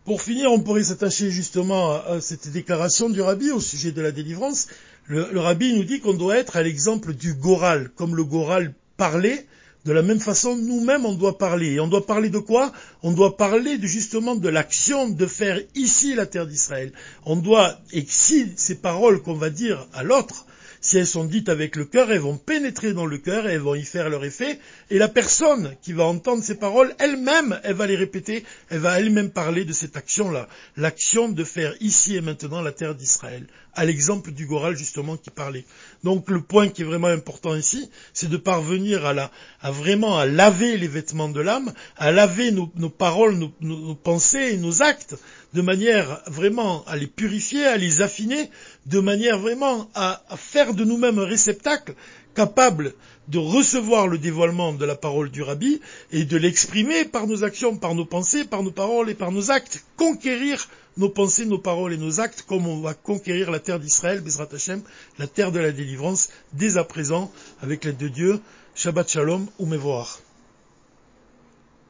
Pour 0.05 0.21
finir, 0.21 0.51
on 0.51 0.61
pourrait 0.61 0.83
s'attacher 0.83 1.31
justement 1.31 1.91
à 1.91 2.21
cette 2.21 2.49
déclaration 2.49 3.09
du 3.09 3.21
rabbi 3.21 3.51
au 3.51 3.59
sujet 3.59 3.91
de 3.91 4.01
la 4.01 4.11
délivrance. 4.11 4.67
Le, 5.07 5.27
le 5.31 5.39
rabbi 5.39 5.73
nous 5.73 5.83
dit 5.83 5.99
qu'on 5.99 6.13
doit 6.13 6.37
être 6.37 6.55
à 6.55 6.63
l'exemple 6.63 7.13
du 7.13 7.33
goral, 7.33 7.89
comme 7.95 8.15
le 8.15 8.23
goral 8.23 8.73
parlait, 8.95 9.45
de 9.87 9.93
la 9.93 10.01
même 10.01 10.19
façon, 10.19 10.57
nous-mêmes, 10.57 11.05
on 11.05 11.13
doit 11.13 11.37
parler. 11.37 11.73
Et 11.73 11.79
on 11.79 11.87
doit 11.87 12.05
parler 12.05 12.29
de 12.29 12.39
quoi? 12.39 12.73
On 13.03 13.13
doit 13.13 13.37
parler 13.37 13.77
de, 13.77 13.87
justement 13.87 14.35
de 14.35 14.49
l'action 14.49 15.07
de 15.09 15.25
faire 15.25 15.61
ici 15.75 16.13
la 16.13 16.25
terre 16.25 16.45
d'Israël. 16.45 16.91
On 17.25 17.37
doit, 17.37 17.79
et 17.93 18.05
si 18.07 18.51
ces 18.57 18.75
paroles 18.75 19.21
qu'on 19.21 19.35
va 19.35 19.49
dire 19.49 19.87
à 19.93 20.03
l'autre, 20.03 20.45
si 20.87 20.97
elles 20.97 21.05
sont 21.05 21.25
dites 21.25 21.49
avec 21.49 21.75
le 21.75 21.83
cœur, 21.83 22.13
elles 22.13 22.21
vont 22.21 22.37
pénétrer 22.37 22.93
dans 22.93 23.05
le 23.05 23.17
cœur 23.17 23.45
et 23.45 23.51
elles 23.51 23.59
vont 23.59 23.75
y 23.75 23.83
faire 23.83 24.09
leur 24.09 24.23
effet. 24.23 24.57
Et 24.89 24.97
la 24.97 25.09
personne 25.09 25.75
qui 25.81 25.91
va 25.91 26.05
entendre 26.05 26.41
ces 26.41 26.55
paroles, 26.55 26.95
elle-même, 26.97 27.59
elle 27.65 27.73
va 27.73 27.87
les 27.87 27.97
répéter, 27.97 28.45
elle 28.69 28.79
va 28.79 28.97
elle-même 28.97 29.29
parler 29.29 29.65
de 29.65 29.73
cette 29.73 29.97
action-là. 29.97 30.47
L'action 30.77 31.27
de 31.27 31.43
faire 31.43 31.73
ici 31.81 32.15
et 32.15 32.21
maintenant 32.21 32.61
la 32.61 32.71
terre 32.71 32.95
d'Israël. 32.95 33.47
À 33.73 33.83
l'exemple 33.83 34.31
du 34.31 34.45
Goral, 34.45 34.77
justement, 34.77 35.17
qui 35.17 35.29
parlait. 35.29 35.65
Donc, 36.05 36.29
le 36.29 36.41
point 36.41 36.69
qui 36.69 36.83
est 36.83 36.85
vraiment 36.85 37.07
important 37.07 37.53
ici, 37.53 37.91
c'est 38.13 38.29
de 38.29 38.37
parvenir 38.37 39.05
à, 39.05 39.71
vraiment 39.71 40.17
à 40.17 40.25
laver 40.25 40.77
les 40.77 40.87
vêtements 40.87 41.27
de 41.27 41.41
l'âme, 41.41 41.73
à 41.97 42.13
laver 42.13 42.51
nos, 42.51 42.89
paroles, 42.89 43.37
nos, 43.59 43.95
pensées 43.95 44.55
nos 44.55 44.81
actes, 44.81 45.15
de 45.53 45.61
manière 45.61 46.21
vraiment 46.27 46.83
à 46.85 46.97
les 46.97 47.07
purifier, 47.07 47.65
à 47.65 47.77
les 47.77 48.01
affiner, 48.01 48.49
de 48.85 48.99
manière 48.99 49.39
vraiment 49.39 49.89
à, 49.95 50.21
faire 50.35 50.73
de 50.73 50.83
nous-mêmes 50.83 51.19
un 51.19 51.25
réceptacle 51.25 51.95
capable 52.35 52.93
de 53.27 53.39
recevoir 53.39 54.07
le 54.07 54.17
dévoilement 54.17 54.73
de 54.73 54.85
la 54.85 54.95
parole 54.95 55.31
du 55.31 55.41
rabbi 55.41 55.81
et 56.11 56.23
de 56.23 56.37
l'exprimer 56.37 57.05
par 57.05 57.27
nos 57.27 57.43
actions, 57.43 57.75
par 57.75 57.95
nos 57.95 58.05
pensées, 58.05 58.45
par 58.45 58.63
nos 58.63 58.71
paroles 58.71 59.09
et 59.09 59.15
par 59.15 59.31
nos 59.31 59.51
actes. 59.51 59.83
Conquérir 59.97 60.69
nos 60.97 61.09
pensées, 61.09 61.45
nos 61.45 61.57
paroles 61.57 61.93
et 61.93 61.97
nos 61.97 62.19
actes 62.19 62.43
comme 62.47 62.67
on 62.67 62.81
va 62.81 62.93
conquérir 62.93 63.51
la 63.51 63.59
terre 63.59 63.79
d'Israël, 63.79 64.21
Bezrat 64.21 64.49
Hashem, 64.53 64.81
la 65.17 65.27
terre 65.27 65.51
de 65.51 65.59
la 65.59 65.71
délivrance, 65.71 66.29
dès 66.53 66.77
à 66.77 66.83
présent, 66.83 67.31
avec 67.61 67.83
l'aide 67.85 67.97
de 67.97 68.07
Dieu. 68.07 68.39
Shabbat 68.75 69.09
Shalom 69.09 69.47
ou 69.57 69.65
Mevoar. 69.65 70.19